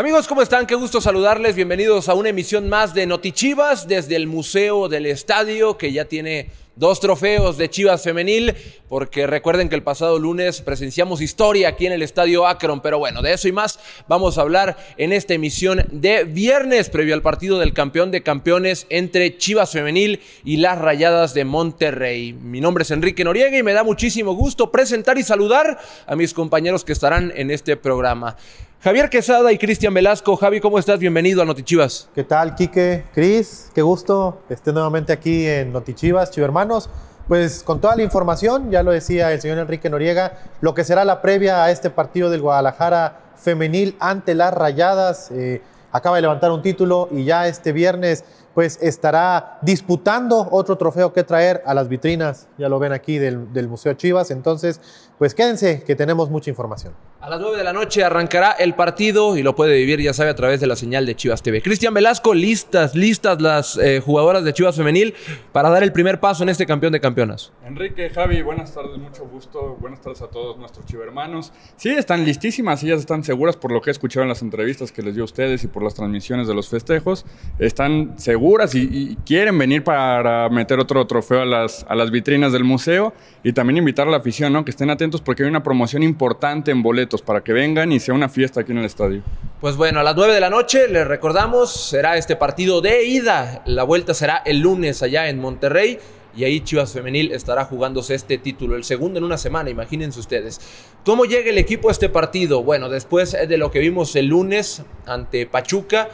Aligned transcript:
Amigos, 0.00 0.26
¿cómo 0.26 0.40
están? 0.40 0.66
Qué 0.66 0.76
gusto 0.76 1.02
saludarles. 1.02 1.56
Bienvenidos 1.56 2.08
a 2.08 2.14
una 2.14 2.30
emisión 2.30 2.70
más 2.70 2.94
de 2.94 3.04
Notichivas 3.04 3.86
desde 3.86 4.16
el 4.16 4.28
Museo 4.28 4.88
del 4.88 5.04
Estadio, 5.04 5.76
que 5.76 5.92
ya 5.92 6.06
tiene 6.06 6.48
dos 6.74 7.00
trofeos 7.00 7.58
de 7.58 7.68
Chivas 7.68 8.02
Femenil, 8.02 8.54
porque 8.88 9.26
recuerden 9.26 9.68
que 9.68 9.74
el 9.74 9.82
pasado 9.82 10.18
lunes 10.18 10.62
presenciamos 10.62 11.20
historia 11.20 11.68
aquí 11.68 11.84
en 11.84 11.92
el 11.92 12.02
Estadio 12.02 12.46
Akron, 12.46 12.80
pero 12.80 12.98
bueno, 12.98 13.20
de 13.20 13.34
eso 13.34 13.46
y 13.46 13.52
más 13.52 13.78
vamos 14.08 14.38
a 14.38 14.40
hablar 14.40 14.78
en 14.96 15.12
esta 15.12 15.34
emisión 15.34 15.84
de 15.92 16.24
viernes, 16.24 16.88
previo 16.88 17.12
al 17.12 17.20
partido 17.20 17.58
del 17.58 17.74
campeón 17.74 18.10
de 18.10 18.22
campeones 18.22 18.86
entre 18.88 19.36
Chivas 19.36 19.72
Femenil 19.72 20.20
y 20.46 20.56
las 20.56 20.78
Rayadas 20.78 21.34
de 21.34 21.44
Monterrey. 21.44 22.32
Mi 22.32 22.62
nombre 22.62 22.84
es 22.84 22.90
Enrique 22.90 23.22
Noriega 23.22 23.58
y 23.58 23.62
me 23.62 23.74
da 23.74 23.84
muchísimo 23.84 24.32
gusto 24.32 24.72
presentar 24.72 25.18
y 25.18 25.24
saludar 25.24 25.78
a 26.06 26.16
mis 26.16 26.32
compañeros 26.32 26.86
que 26.86 26.94
estarán 26.94 27.34
en 27.36 27.50
este 27.50 27.76
programa. 27.76 28.38
Javier 28.82 29.10
Quesada 29.10 29.52
y 29.52 29.58
Cristian 29.58 29.92
Velasco. 29.92 30.36
Javi, 30.36 30.58
¿cómo 30.58 30.78
estás? 30.78 30.98
Bienvenido 30.98 31.42
a 31.42 31.44
Notichivas. 31.44 32.08
¿Qué 32.14 32.24
tal, 32.24 32.54
Quique? 32.54 33.04
Cris, 33.12 33.70
qué 33.74 33.82
gusto 33.82 34.40
esté 34.48 34.72
nuevamente 34.72 35.12
aquí 35.12 35.46
en 35.46 35.70
Notichivas, 35.70 36.30
Chivo 36.30 36.46
Hermanos. 36.46 36.88
Pues 37.28 37.62
con 37.62 37.82
toda 37.82 37.94
la 37.94 38.04
información, 38.04 38.70
ya 38.70 38.82
lo 38.82 38.92
decía 38.92 39.34
el 39.34 39.40
señor 39.42 39.58
Enrique 39.58 39.90
Noriega, 39.90 40.38
lo 40.62 40.72
que 40.72 40.84
será 40.84 41.04
la 41.04 41.20
previa 41.20 41.62
a 41.62 41.70
este 41.70 41.90
partido 41.90 42.30
del 42.30 42.40
Guadalajara 42.40 43.20
femenil 43.36 43.96
ante 44.00 44.34
las 44.34 44.54
Rayadas. 44.54 45.30
Eh, 45.30 45.60
acaba 45.92 46.16
de 46.16 46.22
levantar 46.22 46.50
un 46.50 46.62
título 46.62 47.10
y 47.12 47.24
ya 47.24 47.48
este 47.48 47.72
viernes 47.72 48.24
pues 48.54 48.78
estará 48.80 49.58
disputando 49.60 50.48
otro 50.50 50.78
trofeo 50.78 51.12
que 51.12 51.22
traer 51.22 51.62
a 51.66 51.74
las 51.74 51.90
vitrinas, 51.90 52.48
ya 52.56 52.70
lo 52.70 52.78
ven 52.78 52.94
aquí 52.94 53.18
del, 53.18 53.52
del 53.52 53.68
Museo 53.68 53.92
Chivas. 53.92 54.30
Entonces, 54.30 54.80
pues 55.18 55.34
quédense 55.34 55.82
que 55.82 55.94
tenemos 55.94 56.30
mucha 56.30 56.48
información. 56.48 56.94
A 57.22 57.28
las 57.28 57.38
9 57.38 57.58
de 57.58 57.64
la 57.64 57.74
noche 57.74 58.02
arrancará 58.02 58.52
el 58.52 58.72
partido 58.72 59.36
y 59.36 59.42
lo 59.42 59.54
puede 59.54 59.76
vivir, 59.76 60.00
ya 60.00 60.14
sabe, 60.14 60.30
a 60.30 60.34
través 60.34 60.58
de 60.58 60.66
la 60.66 60.74
señal 60.74 61.04
de 61.04 61.14
Chivas 61.14 61.42
TV. 61.42 61.60
Cristian 61.60 61.92
Velasco, 61.92 62.32
listas, 62.32 62.94
listas 62.94 63.42
las 63.42 63.76
eh, 63.76 64.00
jugadoras 64.00 64.42
de 64.42 64.54
Chivas 64.54 64.74
Femenil 64.74 65.12
para 65.52 65.68
dar 65.68 65.82
el 65.82 65.92
primer 65.92 66.18
paso 66.18 66.44
en 66.44 66.48
este 66.48 66.64
campeón 66.64 66.94
de 66.94 67.00
campeonas. 67.00 67.52
Enrique, 67.66 68.08
Javi, 68.08 68.40
buenas 68.40 68.72
tardes, 68.72 68.96
mucho 68.96 69.26
gusto. 69.26 69.76
Buenas 69.78 70.00
tardes 70.00 70.22
a 70.22 70.28
todos 70.28 70.56
nuestros 70.56 70.86
chivermanos. 70.86 71.52
Sí, 71.76 71.90
están 71.90 72.24
listísimas, 72.24 72.82
ellas 72.84 73.00
están 73.00 73.22
seguras 73.22 73.54
por 73.54 73.70
lo 73.70 73.82
que 73.82 73.90
he 73.90 73.92
escuchado 73.92 74.22
en 74.22 74.30
las 74.30 74.40
entrevistas 74.40 74.90
que 74.90 75.02
les 75.02 75.14
dio 75.14 75.24
a 75.24 75.26
ustedes 75.26 75.62
y 75.62 75.66
por 75.66 75.82
las 75.82 75.92
transmisiones 75.92 76.48
de 76.48 76.54
los 76.54 76.70
festejos. 76.70 77.26
Están 77.58 78.18
seguras 78.18 78.74
y, 78.74 78.88
y 78.90 79.16
quieren 79.26 79.58
venir 79.58 79.84
para 79.84 80.48
meter 80.48 80.80
otro 80.80 81.06
trofeo 81.06 81.42
a 81.42 81.44
las, 81.44 81.84
a 81.86 81.94
las 81.94 82.10
vitrinas 82.10 82.54
del 82.54 82.64
museo 82.64 83.12
y 83.42 83.52
también 83.52 83.76
invitar 83.76 84.08
a 84.08 84.10
la 84.10 84.16
afición, 84.16 84.54
¿no? 84.54 84.64
Que 84.64 84.70
estén 84.70 84.88
atentos 84.88 85.20
porque 85.20 85.42
hay 85.42 85.50
una 85.50 85.62
promoción 85.62 86.02
importante 86.02 86.70
en 86.70 86.82
boletos 86.82 87.09
para 87.18 87.42
que 87.42 87.52
vengan 87.52 87.90
y 87.90 87.98
sea 87.98 88.14
una 88.14 88.28
fiesta 88.28 88.60
aquí 88.60 88.72
en 88.72 88.78
el 88.78 88.84
estadio. 88.84 89.22
Pues 89.60 89.76
bueno, 89.76 90.00
a 90.00 90.02
las 90.02 90.16
9 90.16 90.32
de 90.32 90.40
la 90.40 90.48
noche, 90.48 90.88
les 90.88 91.06
recordamos, 91.06 91.72
será 91.72 92.16
este 92.16 92.36
partido 92.36 92.80
de 92.80 93.04
ida. 93.04 93.62
La 93.66 93.82
vuelta 93.82 94.14
será 94.14 94.42
el 94.46 94.60
lunes 94.60 95.02
allá 95.02 95.28
en 95.28 95.38
Monterrey. 95.38 95.98
Y 96.36 96.44
ahí 96.44 96.60
Chivas 96.60 96.92
Femenil 96.92 97.32
estará 97.32 97.64
jugándose 97.64 98.14
este 98.14 98.38
título, 98.38 98.76
el 98.76 98.84
segundo 98.84 99.18
en 99.18 99.24
una 99.24 99.36
semana, 99.36 99.68
imagínense 99.68 100.20
ustedes. 100.20 100.60
¿Cómo 101.04 101.24
llega 101.24 101.50
el 101.50 101.58
equipo 101.58 101.88
a 101.88 101.92
este 101.92 102.08
partido? 102.08 102.62
Bueno, 102.62 102.88
después 102.88 103.32
de 103.32 103.58
lo 103.58 103.72
que 103.72 103.80
vimos 103.80 104.14
el 104.14 104.26
lunes 104.26 104.84
ante 105.06 105.46
Pachuca, 105.46 106.08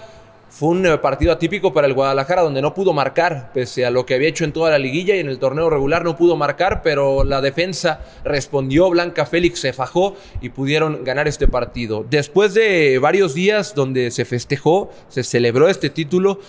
fue 0.57 0.71
un 0.71 0.87
eh, 0.87 0.97
partido 0.97 1.33
atípico 1.33 1.75
para 1.75 1.87
el 1.87 1.93
Guadalajara 1.93 2.41
donde 2.41 2.63
no 2.63 2.73
pudo 2.73 2.95
marcar, 2.95 3.51
pese 3.53 3.85
a 3.85 3.91
lo 3.91 4.07
que 4.07 4.15
había 4.15 4.31
hecho 4.31 4.43
en 4.43 4.55
toda 4.55 4.71
la 4.71 4.79
liguilla 4.79 5.15
y 5.15 5.19
en 5.19 5.29
el 5.29 5.39
torneo 5.39 5.69
regular 5.69 6.03
no 6.03 6.17
pudo 6.17 6.35
marcar, 6.35 6.81
pero 6.83 7.25
la 7.25 7.43
defensa 7.43 8.01
respondió, 8.25 8.89
Blanca 8.89 9.27
Félix 9.27 9.61
se 9.61 9.75
fajó 9.75 10.17
y 10.41 10.49
pudieron 10.49 11.05
ganar 11.05 11.29
este 11.29 11.47
partido. 11.47 12.07
Después 12.09 12.55
de 12.55 12.99
varios 12.99 13.35
días 13.35 13.75
donde 13.75 14.11
se 14.11 14.25
festejó, 14.25 14.91
se 15.09 15.25
celebró 15.25 15.69
este 15.69 15.91
título, 15.91 16.41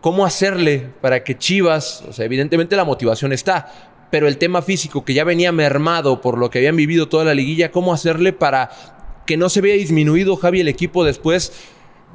¿cómo 0.00 0.24
hacerle 0.24 0.88
para 1.02 1.22
que 1.22 1.36
Chivas, 1.36 2.04
o 2.08 2.14
sea, 2.14 2.24
evidentemente 2.24 2.74
la 2.74 2.84
motivación 2.84 3.34
está, 3.34 4.00
pero 4.10 4.28
el 4.28 4.38
tema 4.38 4.62
físico 4.62 5.04
que 5.04 5.12
ya 5.12 5.24
venía 5.24 5.52
mermado 5.52 6.22
por 6.22 6.38
lo 6.38 6.48
que 6.48 6.60
habían 6.60 6.76
vivido 6.76 7.10
toda 7.10 7.26
la 7.26 7.34
liguilla, 7.34 7.70
¿cómo 7.70 7.92
hacerle 7.92 8.32
para 8.32 8.70
que 9.26 9.36
no 9.36 9.50
se 9.50 9.60
vea 9.60 9.74
disminuido 9.74 10.36
Javi 10.36 10.60
el 10.60 10.68
equipo 10.68 11.04
después 11.04 11.52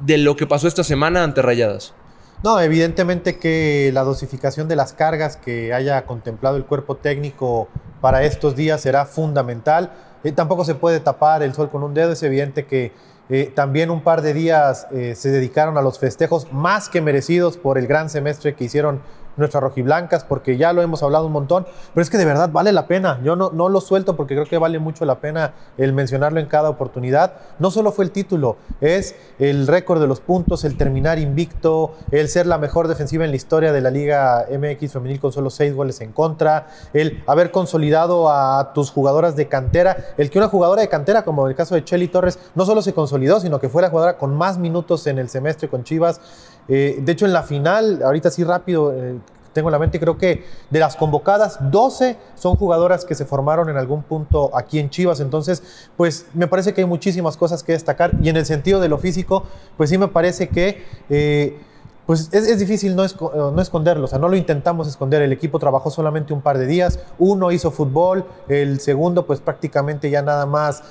de 0.04 0.18
lo 0.18 0.36
que 0.36 0.46
pasó 0.46 0.68
esta 0.68 0.84
semana 0.84 1.24
ante 1.24 1.42
Rayadas? 1.42 1.94
No, 2.42 2.60
evidentemente 2.60 3.38
que 3.38 3.90
la 3.94 4.02
dosificación 4.02 4.66
de 4.66 4.74
las 4.74 4.92
cargas 4.92 5.36
que 5.36 5.72
haya 5.72 6.04
contemplado 6.06 6.56
el 6.56 6.64
cuerpo 6.64 6.96
técnico 6.96 7.68
para 8.00 8.24
estos 8.24 8.56
días 8.56 8.80
será 8.80 9.06
fundamental. 9.06 9.92
Eh, 10.24 10.32
tampoco 10.32 10.64
se 10.64 10.74
puede 10.74 10.98
tapar 10.98 11.44
el 11.44 11.54
sol 11.54 11.70
con 11.70 11.84
un 11.84 11.94
dedo, 11.94 12.12
es 12.12 12.22
evidente 12.24 12.66
que 12.66 12.92
eh, 13.28 13.52
también 13.54 13.90
un 13.90 14.02
par 14.02 14.22
de 14.22 14.34
días 14.34 14.88
eh, 14.90 15.14
se 15.14 15.30
dedicaron 15.30 15.78
a 15.78 15.82
los 15.82 16.00
festejos 16.00 16.52
más 16.52 16.88
que 16.88 17.00
merecidos 17.00 17.56
por 17.56 17.78
el 17.78 17.86
gran 17.86 18.10
semestre 18.10 18.54
que 18.54 18.64
hicieron 18.64 19.00
nuestras 19.36 19.62
rojiblancas, 19.62 20.24
porque 20.24 20.56
ya 20.56 20.72
lo 20.72 20.82
hemos 20.82 21.02
hablado 21.02 21.26
un 21.26 21.32
montón, 21.32 21.66
pero 21.94 22.02
es 22.02 22.10
que 22.10 22.18
de 22.18 22.24
verdad 22.24 22.50
vale 22.50 22.72
la 22.72 22.86
pena. 22.86 23.20
Yo 23.22 23.36
no, 23.36 23.50
no 23.50 23.68
lo 23.68 23.80
suelto 23.80 24.16
porque 24.16 24.34
creo 24.34 24.46
que 24.46 24.58
vale 24.58 24.78
mucho 24.78 25.04
la 25.04 25.20
pena 25.20 25.54
el 25.78 25.92
mencionarlo 25.92 26.40
en 26.40 26.46
cada 26.46 26.68
oportunidad. 26.70 27.34
No 27.58 27.70
solo 27.70 27.92
fue 27.92 28.04
el 28.04 28.10
título, 28.10 28.56
es 28.80 29.14
el 29.38 29.66
récord 29.66 30.00
de 30.00 30.06
los 30.06 30.20
puntos, 30.20 30.64
el 30.64 30.76
terminar 30.76 31.18
invicto, 31.18 31.94
el 32.10 32.28
ser 32.28 32.46
la 32.46 32.58
mejor 32.58 32.88
defensiva 32.88 33.24
en 33.24 33.30
la 33.30 33.36
historia 33.36 33.72
de 33.72 33.80
la 33.80 33.90
Liga 33.90 34.46
MX 34.50 34.92
femenil 34.92 35.20
con 35.20 35.32
solo 35.32 35.50
seis 35.50 35.74
goles 35.74 36.00
en 36.00 36.12
contra, 36.12 36.66
el 36.92 37.22
haber 37.26 37.50
consolidado 37.50 38.30
a 38.30 38.72
tus 38.74 38.90
jugadoras 38.90 39.36
de 39.36 39.48
cantera, 39.48 39.96
el 40.16 40.30
que 40.30 40.38
una 40.38 40.48
jugadora 40.48 40.82
de 40.82 40.88
cantera, 40.88 41.22
como 41.22 41.46
el 41.46 41.54
caso 41.54 41.74
de 41.74 41.84
Chelly 41.84 42.08
Torres, 42.08 42.38
no 42.54 42.64
solo 42.64 42.82
se 42.82 42.92
consolidó, 42.92 43.40
sino 43.40 43.60
que 43.60 43.68
fue 43.68 43.82
la 43.82 43.90
jugadora 43.90 44.18
con 44.18 44.34
más 44.34 44.58
minutos 44.58 45.06
en 45.06 45.18
el 45.18 45.28
semestre 45.28 45.68
con 45.68 45.84
Chivas. 45.84 46.20
Eh, 46.68 46.98
de 47.00 47.12
hecho, 47.12 47.26
en 47.26 47.32
la 47.32 47.42
final, 47.42 48.02
ahorita 48.02 48.30
sí 48.30 48.44
rápido, 48.44 48.92
eh, 48.92 49.18
tengo 49.52 49.68
en 49.68 49.72
la 49.72 49.78
mente, 49.78 50.00
creo 50.00 50.16
que 50.16 50.44
de 50.70 50.80
las 50.80 50.96
convocadas, 50.96 51.58
12 51.70 52.16
son 52.34 52.56
jugadoras 52.56 53.04
que 53.04 53.14
se 53.14 53.24
formaron 53.26 53.68
en 53.68 53.76
algún 53.76 54.02
punto 54.02 54.50
aquí 54.56 54.78
en 54.78 54.88
Chivas. 54.88 55.20
Entonces, 55.20 55.62
pues 55.96 56.26
me 56.32 56.46
parece 56.46 56.72
que 56.72 56.80
hay 56.80 56.86
muchísimas 56.86 57.36
cosas 57.36 57.62
que 57.62 57.72
destacar. 57.72 58.12
Y 58.22 58.28
en 58.28 58.36
el 58.36 58.46
sentido 58.46 58.80
de 58.80 58.88
lo 58.88 58.98
físico, 58.98 59.44
pues 59.76 59.90
sí 59.90 59.98
me 59.98 60.08
parece 60.08 60.48
que... 60.48 60.84
Eh, 61.10 61.58
pues 62.06 62.30
es, 62.32 62.58
difícil 62.58 62.96
no, 62.96 63.04
no, 63.52 63.62
esconderlo, 63.62 64.06
o 64.06 64.08
sea, 64.08 64.18
no 64.18 64.28
lo 64.28 64.34
intentamos 64.34 64.88
esconder. 64.88 65.22
El 65.22 65.32
equipo 65.32 65.60
trabajó 65.60 65.88
solamente 65.88 66.32
un 66.32 66.42
par 66.42 66.58
de 66.58 66.66
días. 66.66 66.98
Uno 67.16 67.52
hizo 67.52 67.70
fútbol, 67.70 68.24
el 68.48 68.80
segundo, 68.80 69.24
pues 69.24 69.40
prácticamente 69.40 70.10
ya 70.10 70.20
nada 70.20 70.44
más 70.44 70.82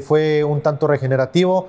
fue 0.00 0.44
un 0.44 0.60
tanto 0.60 0.86
regenerativo. 0.86 1.66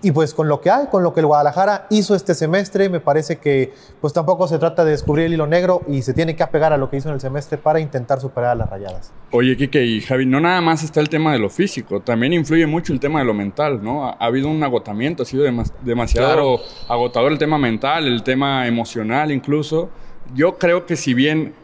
Y 0.00 0.12
pues 0.12 0.32
con 0.32 0.48
lo 0.48 0.60
que 0.60 0.70
hay, 0.70 0.86
con 0.86 1.02
lo 1.02 1.12
que 1.12 1.20
el 1.20 1.26
Guadalajara 1.26 1.86
hizo 1.90 2.14
este 2.14 2.34
semestre, 2.34 2.88
me 2.88 3.00
parece 3.00 3.38
que 3.38 3.72
pues 4.00 4.12
tampoco 4.12 4.46
se 4.46 4.58
trata 4.58 4.84
de 4.84 4.92
descubrir 4.92 5.26
el 5.26 5.34
hilo 5.34 5.48
negro 5.48 5.82
y 5.88 6.02
se 6.02 6.14
tiene 6.14 6.36
que 6.36 6.42
apegar 6.44 6.72
a 6.72 6.76
lo 6.76 6.88
que 6.88 6.98
hizo 6.98 7.08
en 7.08 7.14
el 7.14 7.20
semestre 7.20 7.58
para 7.58 7.80
intentar 7.80 8.20
superar 8.20 8.50
a 8.50 8.54
las 8.54 8.70
rayadas. 8.70 9.12
Oye, 9.32 9.56
Kike 9.56 9.84
y 9.84 10.00
Javi, 10.00 10.24
no 10.24 10.40
nada 10.40 10.60
más 10.60 10.84
está 10.84 11.00
el 11.00 11.08
tema 11.08 11.32
de 11.32 11.40
lo 11.40 11.50
físico, 11.50 12.00
también 12.00 12.32
influye 12.32 12.66
mucho 12.66 12.92
el 12.92 13.00
tema 13.00 13.18
de 13.18 13.24
lo 13.24 13.34
mental, 13.34 13.82
¿no? 13.82 14.06
Ha, 14.06 14.12
habido 14.20 14.48
un 14.48 14.62
agotamiento, 14.62 15.24
ha 15.24 15.26
sido 15.26 15.44
demasiado 15.82 16.28
claro. 16.28 16.60
agotador 16.88 17.32
el 17.32 17.38
tema 17.38 17.58
mental, 17.58 18.06
el 18.06 18.22
tema 18.22 18.66
emocional 18.68 19.32
incluso. 19.32 19.90
Yo 20.34 20.58
creo 20.58 20.86
que 20.86 20.94
si 20.94 21.12
bien 21.12 21.54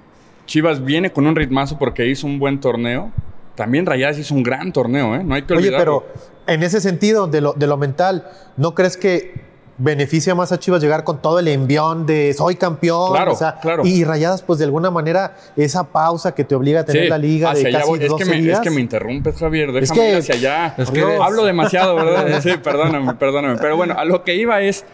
Chivas 0.47 0.84
viene 0.84 1.12
con 1.12 1.27
un 1.27 1.37
ritmazo 1.37 1.78
porque 1.78 2.06
hizo 2.06 2.27
un 2.27 2.39
buen 2.39 2.61
torneo, 2.61 3.12
también 3.54 3.87
Rayadas 3.87 4.19
hizo 4.19 4.34
un 4.34 4.42
gran 4.42 4.72
torneo, 4.72 5.15
¿eh? 5.15 5.22
No 5.25 5.34
hay 5.34 5.42
que 5.42 5.54
olvidarlo. 5.54 5.97
Oye, 5.98 6.06
pero 6.12 6.25
en 6.47 6.62
ese 6.62 6.81
sentido, 6.81 7.26
de 7.26 7.41
lo, 7.41 7.53
de 7.54 7.66
lo 7.66 7.76
mental, 7.76 8.28
¿no 8.56 8.75
crees 8.75 8.97
que 8.97 9.54
beneficia 9.76 10.37
más 10.37 10.53
a 10.53 10.59
Chivas 10.60 10.81
llegar 10.81 11.03
con 11.03 11.20
todo 11.20 11.41
el 11.41 11.48
envión 11.48 12.06
de 12.06 12.32
soy 12.32 12.54
campeón. 12.54 13.10
Claro, 13.12 13.32
o 13.32 13.37
sea, 13.37 13.59
claro. 13.60 13.84
Y 13.84 14.04
rayadas, 14.04 14.42
pues 14.42 14.60
de 14.60 14.66
alguna 14.66 14.91
manera, 14.92 15.37
esa 15.56 15.82
pausa 15.84 16.32
que 16.32 16.44
te 16.44 16.54
obliga 16.54 16.81
a 16.81 16.84
tener 16.84 17.04
Sí, 17.04 17.09
la 17.09 17.19
liga 17.19 17.48
de 17.53 17.54
hacia 17.59 17.69
allá 17.70 17.78
casi 17.81 17.91
voy. 17.91 17.98
es 18.04 18.09
12 18.09 18.24
que 18.24 18.30
me, 18.30 18.36
días. 18.41 18.59
Es 18.59 18.62
que 18.62 18.71
me 18.71 18.80
interrumpes, 18.80 19.36
Javier. 19.36 19.72
Déjame 19.72 19.83
Es 19.83 19.91
que- 19.92 20.10
ir 20.10 20.16
hacia 20.18 20.34
allá. 20.36 20.74
es 20.78 20.91
que- 20.92 21.18
Hablo 21.21 21.45
demasiado, 21.45 21.97
¿verdad? 21.97 22.41
Sí, 22.42 22.51
perdóname, 22.62 23.15
perdóname. 23.15 23.56
Pero 23.60 23.77
bueno, 23.77 23.95
a 23.98 24.04
lo 24.04 24.22
que 24.22 24.36
iba 24.36 24.60
es. 24.62 24.84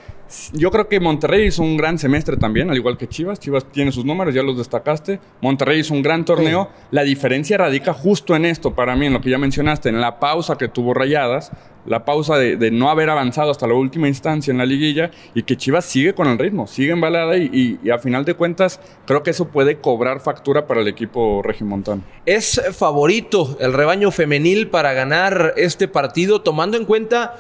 Yo 0.52 0.70
creo 0.70 0.88
que 0.88 1.00
Monterrey 1.00 1.46
hizo 1.48 1.62
un 1.62 1.76
gran 1.76 1.98
semestre 1.98 2.36
también, 2.36 2.70
al 2.70 2.76
igual 2.76 2.96
que 2.96 3.08
Chivas. 3.08 3.40
Chivas 3.40 3.64
tiene 3.72 3.90
sus 3.90 4.04
números, 4.04 4.32
ya 4.34 4.42
los 4.42 4.56
destacaste. 4.58 5.18
Monterrey 5.40 5.80
hizo 5.80 5.92
un 5.94 6.02
gran 6.02 6.24
torneo. 6.24 6.68
La 6.92 7.02
diferencia 7.02 7.58
radica 7.58 7.92
justo 7.92 8.36
en 8.36 8.44
esto, 8.44 8.74
para 8.74 8.94
mí, 8.94 9.06
en 9.06 9.12
lo 9.12 9.20
que 9.20 9.30
ya 9.30 9.38
mencionaste, 9.38 9.88
en 9.88 10.00
la 10.00 10.20
pausa 10.20 10.56
que 10.56 10.68
tuvo 10.68 10.94
Rayadas, 10.94 11.50
la 11.86 12.04
pausa 12.04 12.36
de, 12.36 12.56
de 12.56 12.70
no 12.70 12.90
haber 12.90 13.08
avanzado 13.10 13.50
hasta 13.50 13.66
la 13.66 13.74
última 13.74 14.06
instancia 14.06 14.50
en 14.52 14.58
la 14.58 14.66
liguilla 14.66 15.10
y 15.34 15.42
que 15.44 15.56
Chivas 15.56 15.84
sigue 15.86 16.12
con 16.14 16.28
el 16.28 16.38
ritmo, 16.38 16.66
sigue 16.66 16.92
embalada 16.92 17.36
y, 17.38 17.50
y- 17.52 17.78
y 17.82 17.90
a 17.90 17.98
final 17.98 18.24
de 18.26 18.34
cuentas 18.34 18.80
creo 19.06 19.22
que 19.22 19.30
eso 19.30 19.48
puede 19.48 19.78
cobrar 19.78 20.20
factura 20.20 20.66
para 20.66 20.82
el 20.82 20.88
equipo 20.88 21.40
regimontano. 21.42 22.02
Es 22.26 22.60
favorito 22.76 23.56
el 23.60 23.72
rebaño 23.72 24.10
femenil 24.10 24.68
para 24.68 24.92
ganar 24.92 25.54
este 25.56 25.88
partido, 25.88 26.42
tomando 26.42 26.76
en 26.76 26.84
cuenta 26.84 27.36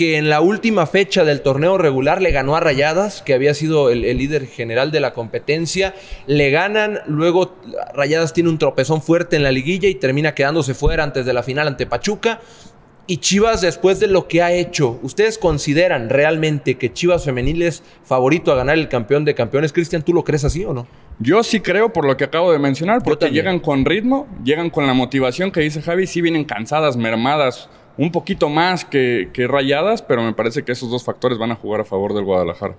que 0.00 0.16
en 0.16 0.30
la 0.30 0.40
última 0.40 0.86
fecha 0.86 1.24
del 1.24 1.42
torneo 1.42 1.76
regular 1.76 2.22
le 2.22 2.30
ganó 2.30 2.56
a 2.56 2.60
Rayadas, 2.60 3.20
que 3.20 3.34
había 3.34 3.52
sido 3.52 3.90
el, 3.90 4.06
el 4.06 4.16
líder 4.16 4.46
general 4.46 4.90
de 4.92 4.98
la 4.98 5.12
competencia. 5.12 5.94
Le 6.26 6.50
ganan, 6.50 7.00
luego 7.06 7.54
Rayadas 7.92 8.32
tiene 8.32 8.48
un 8.48 8.56
tropezón 8.56 9.02
fuerte 9.02 9.36
en 9.36 9.42
la 9.42 9.52
liguilla 9.52 9.90
y 9.90 9.94
termina 9.94 10.34
quedándose 10.34 10.72
fuera 10.72 11.04
antes 11.04 11.26
de 11.26 11.34
la 11.34 11.42
final 11.42 11.68
ante 11.68 11.84
Pachuca. 11.84 12.40
Y 13.06 13.18
Chivas, 13.18 13.60
después 13.60 14.00
de 14.00 14.06
lo 14.06 14.26
que 14.26 14.40
ha 14.40 14.52
hecho, 14.52 14.98
¿ustedes 15.02 15.36
consideran 15.36 16.08
realmente 16.08 16.78
que 16.78 16.90
Chivas 16.90 17.26
Femenil 17.26 17.60
es 17.60 17.82
favorito 18.02 18.52
a 18.52 18.54
ganar 18.54 18.78
el 18.78 18.88
campeón 18.88 19.26
de 19.26 19.34
campeones? 19.34 19.70
Cristian, 19.70 20.00
¿tú 20.00 20.14
lo 20.14 20.24
crees 20.24 20.44
así 20.44 20.64
o 20.64 20.72
no? 20.72 20.86
Yo 21.18 21.42
sí 21.42 21.60
creo 21.60 21.92
por 21.92 22.06
lo 22.06 22.16
que 22.16 22.24
acabo 22.24 22.52
de 22.52 22.58
mencionar, 22.58 23.02
porque 23.02 23.28
llegan 23.28 23.58
con 23.58 23.84
ritmo, 23.84 24.26
llegan 24.44 24.70
con 24.70 24.86
la 24.86 24.94
motivación 24.94 25.52
que 25.52 25.60
dice 25.60 25.82
Javi, 25.82 26.06
sí 26.06 26.22
vienen 26.22 26.44
cansadas, 26.44 26.96
mermadas, 26.96 27.68
un 28.00 28.10
poquito 28.10 28.48
más 28.48 28.86
que, 28.86 29.28
que 29.32 29.46
rayadas, 29.46 30.00
pero 30.00 30.22
me 30.22 30.32
parece 30.32 30.62
que 30.62 30.72
esos 30.72 30.90
dos 30.90 31.04
factores 31.04 31.36
van 31.38 31.52
a 31.52 31.54
jugar 31.56 31.82
a 31.82 31.84
favor 31.84 32.14
del 32.14 32.24
Guadalajara. 32.24 32.74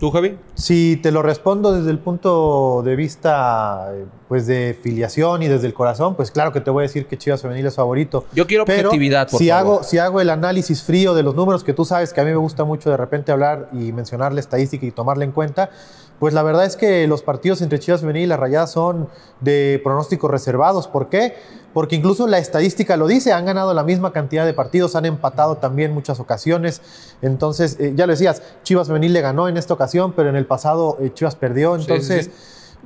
¿Tú, 0.00 0.10
Javi? 0.10 0.36
Si 0.54 0.96
te 0.96 1.12
lo 1.12 1.22
respondo 1.22 1.72
desde 1.72 1.90
el 1.90 1.98
punto 1.98 2.82
de 2.84 2.96
vista 2.96 3.92
pues 4.28 4.46
de 4.46 4.78
filiación 4.80 5.42
y 5.42 5.48
desde 5.48 5.66
el 5.68 5.74
corazón, 5.74 6.14
pues 6.16 6.30
claro 6.30 6.52
que 6.52 6.60
te 6.60 6.70
voy 6.70 6.82
a 6.82 6.86
decir 6.86 7.06
que 7.06 7.16
Chivas 7.16 7.40
Femenil 7.40 7.66
es 7.66 7.76
favorito. 7.76 8.24
Yo 8.32 8.46
quiero 8.46 8.64
Pero 8.64 8.88
objetividad, 8.88 9.30
por 9.30 9.38
si 9.38 9.48
favor. 9.48 9.60
hago 9.74 9.82
si 9.84 9.98
hago 9.98 10.20
el 10.20 10.30
análisis 10.30 10.82
frío 10.82 11.14
de 11.14 11.22
los 11.22 11.34
números 11.36 11.64
que 11.64 11.72
tú 11.72 11.84
sabes 11.84 12.12
que 12.12 12.20
a 12.20 12.24
mí 12.24 12.30
me 12.30 12.36
gusta 12.36 12.64
mucho 12.64 12.90
de 12.90 12.96
repente 12.96 13.32
hablar 13.32 13.70
y 13.72 13.92
mencionar 13.92 14.32
la 14.32 14.40
estadística 14.40 14.84
y 14.84 14.90
tomarla 14.90 15.24
en 15.24 15.32
cuenta, 15.32 15.70
pues 16.18 16.34
la 16.34 16.42
verdad 16.42 16.64
es 16.64 16.76
que 16.76 17.06
los 17.06 17.22
partidos 17.22 17.62
entre 17.62 17.78
Chivas 17.78 18.00
Femenil 18.00 18.24
y 18.24 18.26
las 18.26 18.38
Rayadas 18.40 18.72
son 18.72 19.08
de 19.40 19.80
pronósticos 19.82 20.30
reservados. 20.30 20.86
¿Por 20.88 21.08
qué? 21.08 21.34
Porque 21.74 21.96
incluso 21.96 22.26
la 22.26 22.38
estadística 22.38 22.96
lo 22.96 23.06
dice, 23.06 23.32
han 23.32 23.44
ganado 23.44 23.74
la 23.74 23.84
misma 23.84 24.12
cantidad 24.12 24.46
de 24.46 24.54
partidos, 24.54 24.96
han 24.96 25.04
empatado 25.04 25.56
también 25.56 25.92
muchas 25.92 26.18
ocasiones. 26.18 26.80
Entonces, 27.22 27.76
eh, 27.78 27.92
ya 27.94 28.06
lo 28.06 28.12
decías, 28.12 28.42
Chivas 28.62 28.88
Femenil 28.88 29.12
le 29.12 29.20
ganó 29.20 29.48
en 29.48 29.56
esta 29.56 29.74
ocasión, 29.74 30.12
pero 30.16 30.30
en 30.30 30.36
el 30.36 30.46
pasado 30.46 30.96
eh, 31.00 31.10
Chivas 31.12 31.36
perdió. 31.36 31.76
Sí, 31.76 31.82
Entonces, 31.82 32.24
sí, 32.26 32.30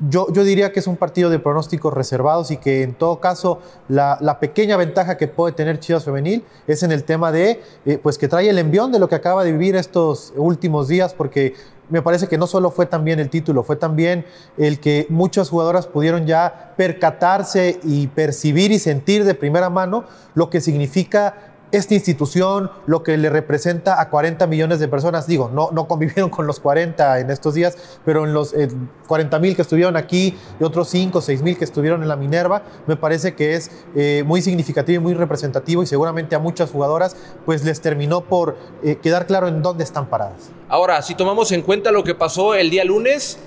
Yo, 0.09 0.27
yo 0.33 0.43
diría 0.43 0.73
que 0.73 0.81
es 0.81 0.87
un 0.87 0.97
partido 0.97 1.29
de 1.29 1.39
pronósticos 1.39 1.93
reservados 1.93 2.51
y 2.51 2.57
que 2.57 2.83
en 2.83 2.95
todo 2.95 3.21
caso 3.21 3.61
la, 3.89 4.17
la 4.21 4.41
pequeña 4.41 4.77
ventaja 4.77 5.17
que 5.17 5.29
puede 5.29 5.53
tener 5.53 5.79
Chivas 5.81 6.05
Femenil 6.05 6.45
es 6.67 6.83
en 6.83 6.93
el 6.93 7.05
tema 7.05 7.31
de, 7.31 7.61
eh, 7.85 7.99
pues 8.03 8.17
que 8.17 8.27
trae 8.27 8.49
el 8.49 8.59
envión 8.59 8.91
de 8.91 8.99
lo 8.99 9.09
que 9.09 9.15
acaba 9.15 9.45
de 9.45 9.53
vivir 9.53 9.77
estos 9.77 10.33
últimos 10.37 10.89
días, 10.89 11.13
porque 11.13 11.55
me 11.91 12.01
parece 12.01 12.27
que 12.27 12.39
no 12.39 12.47
solo 12.47 12.71
fue 12.71 12.87
también 12.87 13.21
el 13.21 13.29
título, 13.29 13.63
fue 13.63 13.77
también 13.77 14.25
el 14.57 14.81
que 14.81 15.07
muchas 15.11 15.51
jugadoras 15.51 15.87
pudieron 15.87 16.27
ya 16.27 16.73
percatarse 16.77 17.79
y 17.83 18.07
percibir 18.07 18.73
y 18.73 18.79
sentir 18.79 19.25
de 19.25 19.35
primera 19.35 19.69
mano 19.69 20.05
lo 20.35 20.49
que 20.49 20.63
significa 20.63 21.52
esta 21.73 21.95
institución, 21.95 22.71
lo 22.87 23.03
que 23.03 23.17
le 23.17 23.31
representa 23.31 24.01
a 24.01 24.11
40 24.11 24.47
millones 24.47 24.79
de 24.79 24.89
personas. 24.89 25.27
Digo, 25.27 25.51
no, 25.53 25.71
no 25.73 25.89
convivieron 25.89 26.31
con 26.31 26.47
los 26.47 26.61
40 26.61 27.21
en 27.21 27.31
estos 27.31 27.55
días, 27.55 27.77
pero 28.05 28.25
en 28.25 28.35
los 28.35 28.53
eh, 28.53 28.69
40 29.09 29.39
mil 29.39 29.57
que 29.57 29.63
estuvieron 29.63 29.97
aquí 29.97 30.37
y 30.61 30.65
otros 30.65 30.89
5, 30.91 31.21
6 31.21 31.43
mil 31.43 31.57
que 31.57 31.65
estuvieron 31.65 32.03
en 32.03 32.09
la 32.09 32.17
Minerva, 32.17 32.63
me 32.87 32.97
parece 32.97 33.35
que 33.35 33.55
es 33.55 33.71
eh, 33.97 34.23
muy 34.27 34.43
significativo 34.43 35.01
y 35.01 35.03
muy 35.03 35.15
representativo 35.15 35.83
y 35.83 35.87
seguramente 35.87 36.37
a 36.37 36.39
muchas 36.39 36.71
jugadoras 36.71 37.17
pues 37.47 37.65
les 37.65 37.81
terminó 37.81 38.21
por 38.21 38.57
eh, 38.83 38.97
quedar 38.97 39.27
claro 39.27 39.49
en 39.49 39.63
dónde 39.63 39.83
están 39.83 40.07
paradas. 40.07 40.51
Ahora, 40.69 41.01
si 41.03 41.15
tomamos 41.15 41.53
en 41.53 41.63
cuenta 41.63 41.91
lo 41.91 42.05
que 42.05 42.15
pasó 42.15 42.55
el 42.55 42.71
día 42.71 42.85
lunes, 42.85 43.39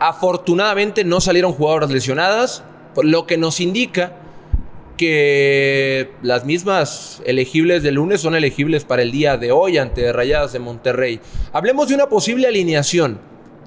afortunadamente 0.00 1.04
no 1.04 1.20
salieron 1.20 1.52
jugadoras 1.52 1.90
lesionadas, 1.90 2.64
lo 3.02 3.26
que 3.26 3.36
nos 3.36 3.60
indica 3.60 4.12
que 4.98 6.10
las 6.20 6.44
mismas 6.44 7.22
elegibles 7.24 7.82
del 7.82 7.94
lunes 7.94 8.20
son 8.20 8.34
elegibles 8.34 8.84
para 8.84 9.00
el 9.00 9.10
día 9.10 9.38
de 9.38 9.52
hoy 9.52 9.78
ante 9.78 10.12
Rayadas 10.12 10.52
de 10.52 10.58
Monterrey. 10.58 11.20
Hablemos 11.54 11.88
de 11.88 11.94
una 11.94 12.10
posible 12.10 12.46
alineación. 12.46 13.18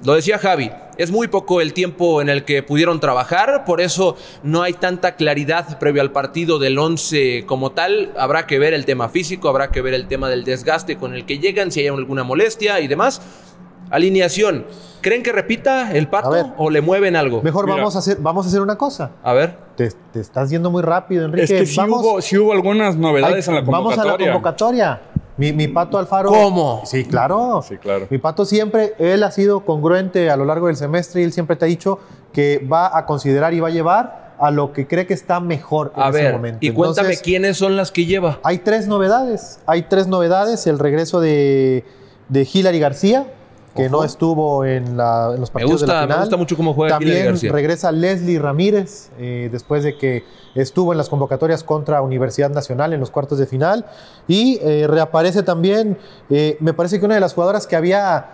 Lo 0.04 0.14
decía 0.14 0.38
Javi, 0.38 0.70
es 0.98 1.10
muy 1.12 1.28
poco 1.28 1.60
el 1.60 1.72
tiempo 1.72 2.20
en 2.20 2.28
el 2.28 2.44
que 2.44 2.62
pudieron 2.62 2.98
trabajar, 2.98 3.64
por 3.64 3.80
eso 3.80 4.16
no 4.42 4.62
hay 4.62 4.72
tanta 4.72 5.14
claridad 5.14 5.78
previo 5.78 6.02
al 6.02 6.10
partido 6.10 6.58
del 6.58 6.76
11 6.76 7.44
como 7.46 7.70
tal. 7.70 8.12
Habrá 8.16 8.46
que 8.48 8.58
ver 8.58 8.74
el 8.74 8.84
tema 8.84 9.08
físico, 9.08 9.48
habrá 9.48 9.70
que 9.70 9.80
ver 9.80 9.94
el 9.94 10.08
tema 10.08 10.28
del 10.28 10.44
desgaste 10.44 10.96
con 10.96 11.14
el 11.14 11.24
que 11.24 11.38
llegan, 11.38 11.70
si 11.70 11.80
hay 11.80 11.86
alguna 11.86 12.24
molestia 12.24 12.80
y 12.80 12.88
demás. 12.88 13.22
Alineación. 13.92 14.66
¿Creen 15.00 15.22
que 15.22 15.32
repita 15.32 15.92
el 15.92 16.08
pato 16.08 16.30
ver. 16.30 16.46
o 16.56 16.70
le 16.70 16.80
mueven 16.80 17.14
algo? 17.16 17.42
Mejor 17.42 17.66
Mira. 17.66 17.76
vamos 17.78 17.96
a, 17.96 17.98
hacer, 18.00 18.16
vamos 18.20 18.46
a 18.46 18.48
hacer 18.48 18.60
una 18.60 18.76
cosa. 18.76 19.10
A 19.22 19.32
ver. 19.32 19.56
Te, 19.76 19.90
te 20.12 20.20
estás 20.20 20.50
yendo 20.50 20.70
muy 20.70 20.82
rápido, 20.82 21.24
Enrique. 21.24 21.44
es 21.44 21.50
que 21.60 21.66
sí, 21.66 21.76
vamos, 21.76 22.02
hubo, 22.02 22.20
sí 22.22 22.38
hubo 22.38 22.52
algunas 22.52 22.96
novedades 22.96 23.46
en 23.48 23.54
la 23.54 23.60
Vamos 23.62 23.94
convocatoria. 23.94 24.12
a 24.12 24.28
la 24.28 24.32
convocatoria. 24.34 25.00
Mi, 25.36 25.52
mi 25.52 25.66
pato 25.68 25.98
Alfaro. 25.98 26.28
¿Cómo? 26.30 26.82
Sí, 26.84 27.04
claro. 27.04 27.62
Sí, 27.66 27.76
claro. 27.78 28.06
Mi 28.10 28.18
pato 28.18 28.44
siempre, 28.44 28.94
él 28.98 29.22
ha 29.24 29.30
sido 29.30 29.60
congruente 29.64 30.30
a 30.30 30.36
lo 30.36 30.44
largo 30.44 30.66
del 30.68 30.76
semestre 30.76 31.20
y 31.22 31.24
él 31.24 31.32
siempre 31.32 31.56
te 31.56 31.64
ha 31.64 31.68
dicho 31.68 31.98
que 32.32 32.58
va 32.70 32.96
a 32.96 33.06
considerar 33.06 33.52
y 33.54 33.60
va 33.60 33.68
a 33.68 33.72
llevar 33.72 34.34
a 34.38 34.50
lo 34.50 34.72
que 34.72 34.86
cree 34.86 35.06
que 35.06 35.14
está 35.14 35.40
mejor 35.40 35.92
en 35.96 36.02
A 36.02 36.08
ese 36.10 36.22
ver, 36.22 36.32
momento. 36.32 36.58
y 36.60 36.70
cuéntame 36.70 37.08
Entonces, 37.08 37.22
quiénes 37.22 37.56
son 37.56 37.76
las 37.76 37.90
que 37.92 38.06
lleva. 38.06 38.38
Hay 38.44 38.58
tres 38.58 38.86
novedades. 38.88 39.60
Hay 39.66 39.82
tres 39.82 40.06
novedades. 40.06 40.66
El 40.66 40.78
regreso 40.78 41.20
de, 41.20 41.84
de 42.28 42.48
Hilary 42.52 42.78
García, 42.78 43.26
que 43.74 43.86
Ojo. 43.86 43.96
no 43.98 44.04
estuvo 44.04 44.64
en, 44.64 44.96
la- 44.96 45.30
en 45.34 45.40
los 45.40 45.50
partidos 45.50 45.80
de 45.80 45.86
la 45.86 46.02
final. 46.02 46.08
me 46.18 46.22
gusta 46.24 46.36
mucho 46.36 46.56
cómo 46.56 46.74
juega 46.74 46.96
También 46.98 47.38
regresa 47.50 47.90
Leslie 47.92 48.38
Ramírez 48.38 49.10
eh, 49.18 49.48
después 49.50 49.82
de 49.82 49.96
que 49.96 50.24
estuvo 50.54 50.92
en 50.92 50.98
las 50.98 51.08
convocatorias 51.08 51.64
contra 51.64 52.02
Universidad 52.02 52.50
Nacional 52.50 52.92
en 52.92 53.00
los 53.00 53.10
cuartos 53.10 53.38
de 53.38 53.46
final. 53.46 53.86
Y 54.28 54.58
eh, 54.62 54.86
reaparece 54.86 55.42
también, 55.42 55.96
eh, 56.28 56.56
me 56.60 56.74
parece 56.74 56.98
que 57.00 57.06
una 57.06 57.14
de 57.14 57.20
las 57.20 57.32
jugadoras 57.34 57.66
que 57.66 57.76
había 57.76 58.26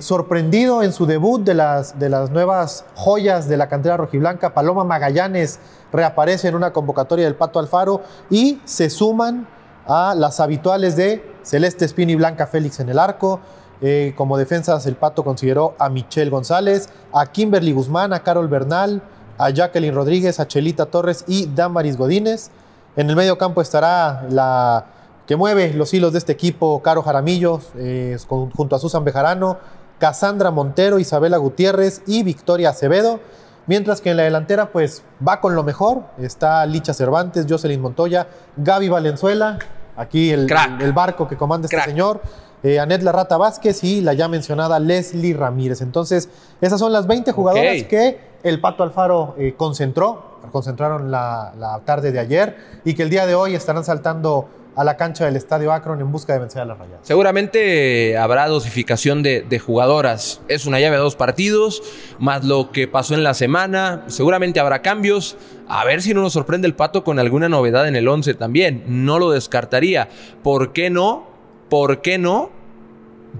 sorprendido 0.00 0.84
en 0.84 0.92
su 0.92 1.04
debut 1.04 1.42
de 1.42 1.52
las, 1.52 1.98
de 1.98 2.08
las 2.08 2.30
nuevas 2.30 2.84
joyas 2.94 3.48
de 3.48 3.56
la 3.56 3.68
cantera 3.68 3.96
rojiblanca, 3.96 4.54
Paloma 4.54 4.84
Magallanes, 4.84 5.58
reaparece 5.92 6.46
en 6.46 6.54
una 6.54 6.72
convocatoria 6.72 7.24
del 7.24 7.34
Pato 7.34 7.58
Alfaro 7.58 8.02
y 8.30 8.60
se 8.64 8.88
suman 8.88 9.48
a 9.86 10.14
las 10.16 10.38
habituales 10.38 10.94
de 10.96 11.24
Celeste 11.42 11.84
Espino 11.86 12.12
y 12.12 12.14
Blanca 12.14 12.46
Félix 12.46 12.78
en 12.78 12.88
el 12.90 12.98
arco. 13.00 13.40
Eh, 13.80 14.12
como 14.16 14.36
defensas, 14.36 14.86
el 14.86 14.96
Pato 14.96 15.22
consideró 15.24 15.74
a 15.78 15.88
Michelle 15.88 16.30
González, 16.30 16.88
a 17.12 17.26
Kimberly 17.26 17.72
Guzmán, 17.72 18.12
a 18.12 18.22
Carol 18.22 18.48
Bernal, 18.48 19.02
a 19.38 19.50
Jacqueline 19.50 19.94
Rodríguez, 19.94 20.40
a 20.40 20.48
Chelita 20.48 20.86
Torres 20.86 21.24
y 21.28 21.46
Damaris 21.54 21.96
Godínez. 21.96 22.50
En 22.96 23.08
el 23.08 23.14
medio 23.16 23.38
campo 23.38 23.60
estará 23.62 24.26
la 24.30 24.86
que 25.26 25.36
mueve 25.36 25.72
los 25.74 25.92
hilos 25.94 26.12
de 26.12 26.18
este 26.18 26.32
equipo, 26.32 26.82
Caro 26.82 27.02
Jaramillo, 27.02 27.60
eh, 27.76 28.16
con- 28.26 28.50
junto 28.50 28.74
a 28.74 28.78
Susan 28.80 29.04
Bejarano, 29.04 29.58
Cassandra 29.98 30.50
Montero, 30.50 30.98
Isabela 30.98 31.36
Gutiérrez 31.36 32.02
y 32.06 32.22
Victoria 32.24 32.70
Acevedo. 32.70 33.20
Mientras 33.66 34.00
que 34.00 34.10
en 34.10 34.16
la 34.16 34.22
delantera, 34.22 34.72
pues 34.72 35.02
va 35.26 35.40
con 35.40 35.54
lo 35.54 35.62
mejor. 35.62 36.02
Está 36.18 36.64
Licha 36.66 36.94
Cervantes, 36.94 37.46
Jocelyn 37.48 37.80
Montoya, 37.80 38.26
Gaby 38.56 38.88
Valenzuela, 38.88 39.58
aquí 39.96 40.30
el, 40.30 40.48
el 40.80 40.92
barco 40.94 41.28
que 41.28 41.36
comanda 41.36 41.68
Crack. 41.68 41.80
este 41.80 41.90
señor, 41.90 42.22
eh, 42.62 42.78
Anet 42.78 43.02
La 43.02 43.12
Rata 43.12 43.36
Vázquez 43.36 43.84
y 43.84 44.00
la 44.00 44.14
ya 44.14 44.28
mencionada 44.28 44.78
Leslie 44.78 45.34
Ramírez. 45.34 45.80
Entonces, 45.80 46.28
esas 46.60 46.78
son 46.80 46.92
las 46.92 47.06
20 47.06 47.32
jugadoras 47.32 47.82
que 47.84 48.18
el 48.42 48.60
Pato 48.60 48.82
Alfaro 48.82 49.34
eh, 49.38 49.54
concentró, 49.56 50.38
concentraron 50.52 51.10
la, 51.10 51.52
la 51.58 51.80
tarde 51.80 52.12
de 52.12 52.18
ayer 52.20 52.56
y 52.84 52.94
que 52.94 53.02
el 53.02 53.10
día 53.10 53.26
de 53.26 53.34
hoy 53.34 53.54
estarán 53.54 53.84
saltando 53.84 54.48
a 54.78 54.84
la 54.84 54.96
cancha 54.96 55.24
del 55.24 55.34
Estadio 55.34 55.72
Akron 55.72 56.00
en 56.00 56.12
busca 56.12 56.34
de 56.34 56.38
vencer 56.38 56.62
a 56.62 56.64
las 56.64 56.78
rayadas. 56.78 57.00
Seguramente 57.02 58.16
habrá 58.16 58.46
dosificación 58.46 59.24
de, 59.24 59.42
de 59.42 59.58
jugadoras. 59.58 60.40
Es 60.46 60.66
una 60.66 60.78
llave 60.78 60.94
de 60.94 61.02
dos 61.02 61.16
partidos, 61.16 61.82
más 62.20 62.44
lo 62.44 62.70
que 62.70 62.86
pasó 62.86 63.14
en 63.14 63.24
la 63.24 63.34
semana. 63.34 64.04
Seguramente 64.06 64.60
habrá 64.60 64.80
cambios. 64.80 65.36
A 65.66 65.84
ver 65.84 66.00
si 66.00 66.14
no 66.14 66.22
nos 66.22 66.32
sorprende 66.32 66.68
el 66.68 66.76
pato 66.76 67.02
con 67.02 67.18
alguna 67.18 67.48
novedad 67.48 67.88
en 67.88 67.96
el 67.96 68.06
11 68.06 68.34
también. 68.34 68.84
No 68.86 69.18
lo 69.18 69.32
descartaría. 69.32 70.08
¿Por 70.44 70.72
qué 70.72 70.90
no? 70.90 71.27
¿Por 71.68 72.00
qué 72.02 72.18
no? 72.18 72.50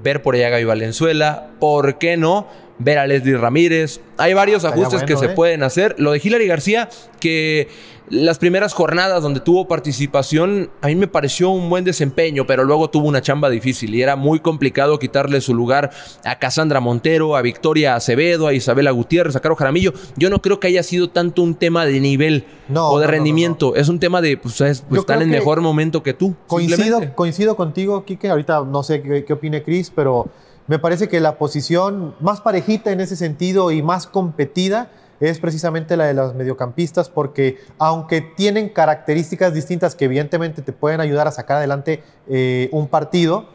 Ver 0.03 0.23
por 0.23 0.35
allá 0.35 0.49
a 0.49 0.51
Gaby 0.51 0.65
Valenzuela. 0.65 1.49
¿Por 1.59 1.99
qué 1.99 2.17
no? 2.17 2.47
Ver 2.79 2.99
a 2.99 3.07
Leslie 3.07 3.37
Ramírez. 3.37 4.01
Hay 4.17 4.35
varios 4.35 4.65
Estaría 4.65 4.83
ajustes 4.83 5.01
bueno, 5.03 5.21
que 5.21 5.27
se 5.27 5.33
¿eh? 5.33 5.35
pueden 5.35 5.63
hacer. 5.63 5.95
Lo 5.99 6.13
de 6.13 6.21
Hilary 6.23 6.47
García, 6.47 6.89
que 7.21 7.69
las 8.11 8.39
primeras 8.39 8.73
jornadas 8.73 9.23
donde 9.23 9.41
tuvo 9.41 9.69
participación, 9.69 10.71
a 10.81 10.87
mí 10.87 10.95
me 10.95 11.09
pareció 11.09 11.51
un 11.51 11.69
buen 11.69 11.85
desempeño, 11.85 12.47
pero 12.47 12.65
luego 12.65 12.89
tuvo 12.89 13.07
una 13.07 13.21
chamba 13.21 13.51
difícil 13.51 13.95
y 13.95 14.03
era 14.03 14.17
muy 14.17 14.41
complicado 14.41 14.99
quitarle 14.99 15.41
su 15.41 15.55
lugar 15.55 15.91
a 16.25 16.39
Cassandra 16.39 16.81
Montero, 16.81 17.37
a 17.37 17.43
Victoria 17.43 17.97
Acevedo, 17.97 18.47
a 18.47 18.55
Isabela 18.55 18.91
Gutiérrez, 18.93 19.37
a 19.37 19.41
Caro 19.41 19.57
Jaramillo. 19.57 19.93
Yo 20.17 20.31
no 20.31 20.41
creo 20.41 20.61
que 20.61 20.69
haya 20.69 20.83
sido 20.83 21.11
tanto 21.11 21.43
un 21.43 21.55
tema 21.55 21.85
de 21.85 22.01
nivel 22.01 22.45
No, 22.69 22.91
o 22.91 22.99
de 22.99 23.07
no, 23.07 23.11
no, 23.11 23.13
rendimiento. 23.13 23.75
Es 23.77 23.89
un 23.89 23.99
tema 23.99 24.21
de, 24.21 24.37
pues, 24.37 24.55
¿sabes? 24.55 24.83
Pues, 24.89 25.01
están 25.01 25.23
en 25.23 25.31
mejor 25.31 25.61
momento 25.61 26.03
que 26.03 26.15
tú. 26.15 26.35
Coincido, 26.47 27.15
coincido 27.15 27.57
contigo, 27.57 28.05
Quique. 28.05 28.31
Ahorita 28.31 28.63
no 28.65 28.83
sé 28.83 29.03
qué, 29.03 29.25
qué 29.25 29.33
opine 29.33 29.63
Cris, 29.63 29.93
pero 29.95 30.29
me 30.69 30.79
parece 30.79 31.09
que 31.09 31.19
la 31.19 31.39
posición 31.39 32.15
más 32.21 32.41
parejita 32.41 32.93
en 32.93 33.01
ese 33.01 33.17
sentido 33.17 33.73
y 33.73 33.83
más 33.83 34.07
competida 34.07 34.91
es 35.19 35.41
precisamente 35.41 35.97
la 35.97 36.07
de 36.07 36.15
las 36.15 36.35
mediocampistas, 36.35 37.09
porque 37.09 37.59
aunque 37.79 38.21
tienen 38.21 38.69
características 38.69 39.53
distintas 39.53 39.97
que 39.97 40.05
evidentemente 40.05 40.63
te 40.63 40.73
pueden 40.73 41.01
ayudar 41.01 41.27
a 41.27 41.33
sacar 41.33 41.57
adelante 41.57 42.03
eh, 42.29 42.69
un 42.71 42.87
partido, 42.87 43.49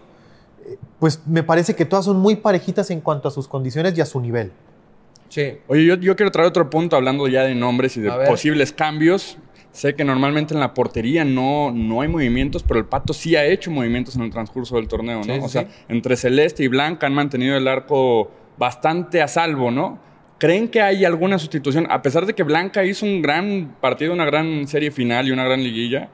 eh, 0.66 0.78
pues 1.00 1.22
me 1.26 1.44
parece 1.44 1.76
que 1.76 1.86
todas 1.86 2.06
son 2.06 2.18
muy 2.18 2.36
parejitas 2.36 2.90
en 2.90 3.00
cuanto 3.00 3.28
a 3.28 3.32
sus 3.32 3.48
condiciones 3.48 3.98
y 3.98 4.02
a 4.02 4.06
su 4.06 4.20
nivel. 4.20 4.52
Sí. 5.30 5.58
Oye, 5.68 5.86
yo, 5.86 5.96
yo 5.96 6.16
quiero 6.16 6.32
traer 6.32 6.48
otro 6.48 6.70
punto 6.70 6.96
hablando 6.96 7.28
ya 7.28 7.44
de 7.44 7.56
nombres 7.56 7.96
y 7.96 8.02
de 8.02 8.12
posibles 8.28 8.74
cambios. 8.74 9.38
Sé 9.74 9.96
que 9.96 10.06
normalmente 10.06 10.54
en 10.54 10.60
la 10.62 10.74
portería 10.74 11.26
no, 11.26 11.72
no 11.72 12.00
hay 12.02 12.08
movimientos, 12.08 12.64
pero 12.64 12.80
el 12.80 12.86
Pato 12.86 13.12
sí 13.12 13.36
ha 13.36 13.44
hecho 13.46 13.70
movimientos 13.72 14.16
en 14.16 14.22
el 14.22 14.30
transcurso 14.30 14.76
del 14.78 14.88
torneo, 14.88 15.18
¿no? 15.18 15.24
Sí, 15.24 15.32
sí, 15.34 15.40
o 15.44 15.50
sea, 15.50 15.68
entre 15.90 16.16
Celeste 16.16 16.64
y 16.64 16.68
Blanca 16.68 17.08
han 17.08 17.14
mantenido 17.14 17.58
el 17.58 17.68
arco 17.68 18.32
bastante 18.58 19.22
a 19.22 19.28
salvo, 19.28 19.72
¿no? 19.72 19.98
¿Creen 20.38 20.68
que 20.68 20.82
hay 20.82 21.04
alguna 21.06 21.40
sustitución? 21.40 21.88
A 21.90 22.02
pesar 22.02 22.26
de 22.26 22.34
que 22.36 22.44
Blanca 22.44 22.86
hizo 22.86 23.06
un 23.06 23.22
gran 23.22 23.76
partido, 23.82 24.14
una 24.14 24.26
gran 24.26 24.68
serie 24.68 24.92
final 24.92 25.28
y 25.28 25.32
una 25.32 25.44
gran 25.44 25.64
liguilla, 25.64 26.10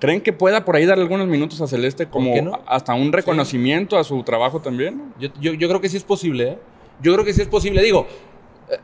¿creen 0.00 0.20
que 0.20 0.32
pueda 0.32 0.64
por 0.64 0.74
ahí 0.76 0.84
darle 0.84 1.02
algunos 1.04 1.28
minutos 1.28 1.60
a 1.60 1.66
Celeste 1.68 2.06
como 2.06 2.34
no? 2.42 2.60
hasta 2.66 2.92
un 2.94 3.12
reconocimiento 3.12 3.98
a 3.98 4.04
su 4.04 4.22
trabajo 4.24 4.60
también? 4.60 5.00
Yo, 5.20 5.28
yo- 5.40 5.52
yo 5.54 5.68
creo 5.68 5.80
que 5.80 5.88
sí 5.88 5.96
es 5.96 6.04
posible, 6.04 6.48
¿eh? 6.48 6.58
Yo 7.02 7.12
creo 7.12 7.24
que 7.26 7.34
sí 7.34 7.42
es 7.42 7.48
posible. 7.48 7.82
Digo, 7.82 8.06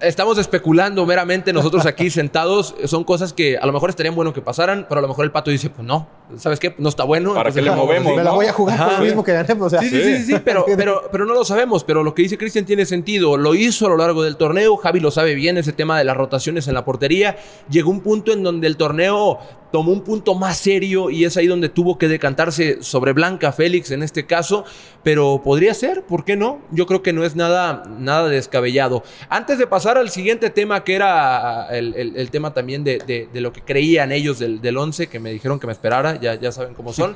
estamos 0.00 0.38
especulando 0.38 1.04
meramente 1.06 1.52
nosotros 1.52 1.86
aquí 1.86 2.10
sentados. 2.10 2.74
Son 2.84 3.04
cosas 3.04 3.32
que 3.32 3.58
a 3.58 3.66
lo 3.66 3.72
mejor 3.72 3.90
estarían 3.90 4.14
bueno 4.14 4.32
que 4.32 4.40
pasaran, 4.40 4.86
pero 4.88 4.98
a 4.98 5.02
lo 5.02 5.08
mejor 5.08 5.24
el 5.24 5.32
pato 5.32 5.50
dice, 5.50 5.70
pues 5.70 5.86
no, 5.86 6.08
¿sabes 6.38 6.58
qué? 6.60 6.74
No 6.78 6.88
está 6.88 7.04
bueno. 7.04 7.34
¿Para 7.34 7.50
qué 7.52 7.62
le 7.62 7.70
movemos, 7.70 8.16
Me 8.16 8.22
la 8.24 8.30
voy 8.32 8.46
a 8.46 8.52
jugar 8.52 8.76
por 8.78 8.86
Ajá. 8.88 8.98
lo 8.98 9.04
mismo 9.04 9.24
que 9.24 9.32
ganemos. 9.32 9.66
O 9.66 9.70
sea, 9.70 9.80
Sí, 9.80 9.88
sí, 9.90 10.02
sí, 10.02 10.16
sí, 10.18 10.24
sí, 10.32 10.34
pero, 10.44 10.64
pero, 10.76 11.02
pero 11.10 11.24
no 11.26 11.34
lo 11.34 11.44
sabemos. 11.44 11.84
Pero 11.84 12.02
lo 12.02 12.14
que 12.14 12.22
dice 12.22 12.38
Cristian 12.38 12.64
tiene 12.64 12.86
sentido. 12.86 13.36
Lo 13.36 13.54
hizo 13.54 13.86
a 13.86 13.88
lo 13.90 13.96
largo 13.96 14.22
del 14.22 14.36
torneo. 14.36 14.76
Javi 14.76 15.00
lo 15.00 15.10
sabe 15.10 15.34
bien, 15.34 15.56
ese 15.58 15.72
tema 15.72 15.98
de 15.98 16.04
las 16.04 16.16
rotaciones 16.16 16.68
en 16.68 16.74
la 16.74 16.84
portería. 16.84 17.36
Llegó 17.70 17.90
un 17.90 18.00
punto 18.00 18.32
en 18.32 18.42
donde 18.42 18.66
el 18.66 18.76
torneo 18.76 19.38
tomó 19.72 19.90
un 19.90 20.02
punto 20.02 20.34
más 20.34 20.58
serio 20.58 21.08
y 21.08 21.24
es 21.24 21.38
ahí 21.38 21.46
donde 21.46 21.70
tuvo 21.70 21.96
que 21.96 22.06
decantarse 22.06 22.82
sobre 22.82 23.14
Blanca 23.14 23.52
Félix 23.52 23.90
en 23.90 24.02
este 24.02 24.26
caso. 24.26 24.64
Pero 25.02 25.40
podría 25.42 25.72
ser, 25.74 26.02
¿por 26.04 26.24
qué 26.24 26.36
no? 26.36 26.60
Yo 26.70 26.86
creo 26.86 27.02
que 27.02 27.12
no 27.14 27.24
es 27.24 27.34
nada, 27.36 27.82
nada 27.98 28.28
descabellado. 28.28 29.02
Antes 29.30 29.58
de 29.58 29.66
pasar 29.66 29.96
al 29.98 30.10
siguiente 30.10 30.50
tema, 30.50 30.84
que 30.84 30.94
era 30.94 31.68
el, 31.70 31.94
el- 31.94 32.16
el 32.16 32.30
tema 32.30 32.52
también 32.54 32.84
de, 32.84 32.98
de- 32.98 33.28
de 33.32 33.40
lo 33.40 33.52
que 33.52 33.62
creían 33.62 34.12
ellos 34.12 34.38
del, 34.38 34.60
del 34.60 34.76
11, 34.76 35.06
que 35.08 35.18
me 35.18 35.32
dijeron 35.32 35.58
que 35.58 35.66
me 35.66 35.72
esperara, 35.72 36.16
ya, 36.22 36.34
ya 36.36 36.52
saben 36.52 36.72
cómo 36.72 36.92
son. 36.92 37.14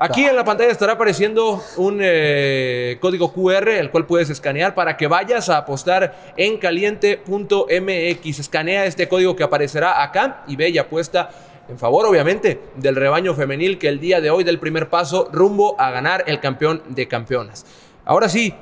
Aquí 0.00 0.24
en 0.24 0.36
la 0.36 0.44
pantalla 0.44 0.70
estará 0.70 0.92
apareciendo 0.92 1.60
un 1.76 1.98
eh, 2.00 2.98
código 3.00 3.32
QR, 3.32 3.68
el 3.68 3.90
cual 3.90 4.06
puedes 4.06 4.30
escanear 4.30 4.72
para 4.76 4.96
que 4.96 5.08
vayas 5.08 5.48
a 5.48 5.56
apostar 5.56 6.32
en 6.36 6.56
caliente.mx. 6.58 8.38
Escanea 8.38 8.86
este 8.86 9.08
código 9.08 9.34
que 9.34 9.42
aparecerá 9.42 10.00
acá 10.00 10.44
y 10.46 10.54
ve 10.54 10.68
y 10.68 10.78
apuesta 10.78 11.30
en 11.68 11.80
favor, 11.80 12.06
obviamente, 12.06 12.60
del 12.76 12.94
rebaño 12.94 13.34
femenil 13.34 13.76
que 13.76 13.88
el 13.88 13.98
día 13.98 14.20
de 14.20 14.30
hoy 14.30 14.44
del 14.44 14.60
primer 14.60 14.88
paso 14.88 15.28
rumbo 15.32 15.74
a 15.80 15.90
ganar 15.90 16.22
el 16.28 16.38
campeón 16.38 16.80
de 16.90 17.08
campeonas. 17.08 17.66
Ahora 18.04 18.28
sí, 18.28 18.54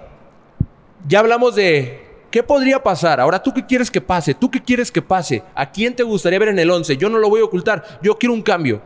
ya 1.07 1.19
hablamos 1.19 1.55
de 1.55 2.01
qué 2.31 2.43
podría 2.43 2.83
pasar. 2.83 3.21
Ahora, 3.21 3.43
¿tú 3.43 3.53
qué 3.53 3.67
quieres 3.67 3.91
que 3.91 4.01
pase? 4.01 4.33
¿Tú 4.33 4.51
qué 4.51 4.63
quieres 4.63 4.91
que 4.91 5.03
pase? 5.03 5.43
¿A 5.55 5.71
quién 5.71 5.95
te 5.95 6.03
gustaría 6.03 6.39
ver 6.39 6.49
en 6.49 6.59
el 6.59 6.71
11? 6.71 6.97
Yo 6.97 7.11
no 7.11 7.19
lo 7.19 7.29
voy 7.29 7.43
a 7.43 7.45
ocultar. 7.45 8.01
Yo 8.03 8.17
quiero 8.19 8.33
un 8.33 8.43
cambio. 8.43 8.81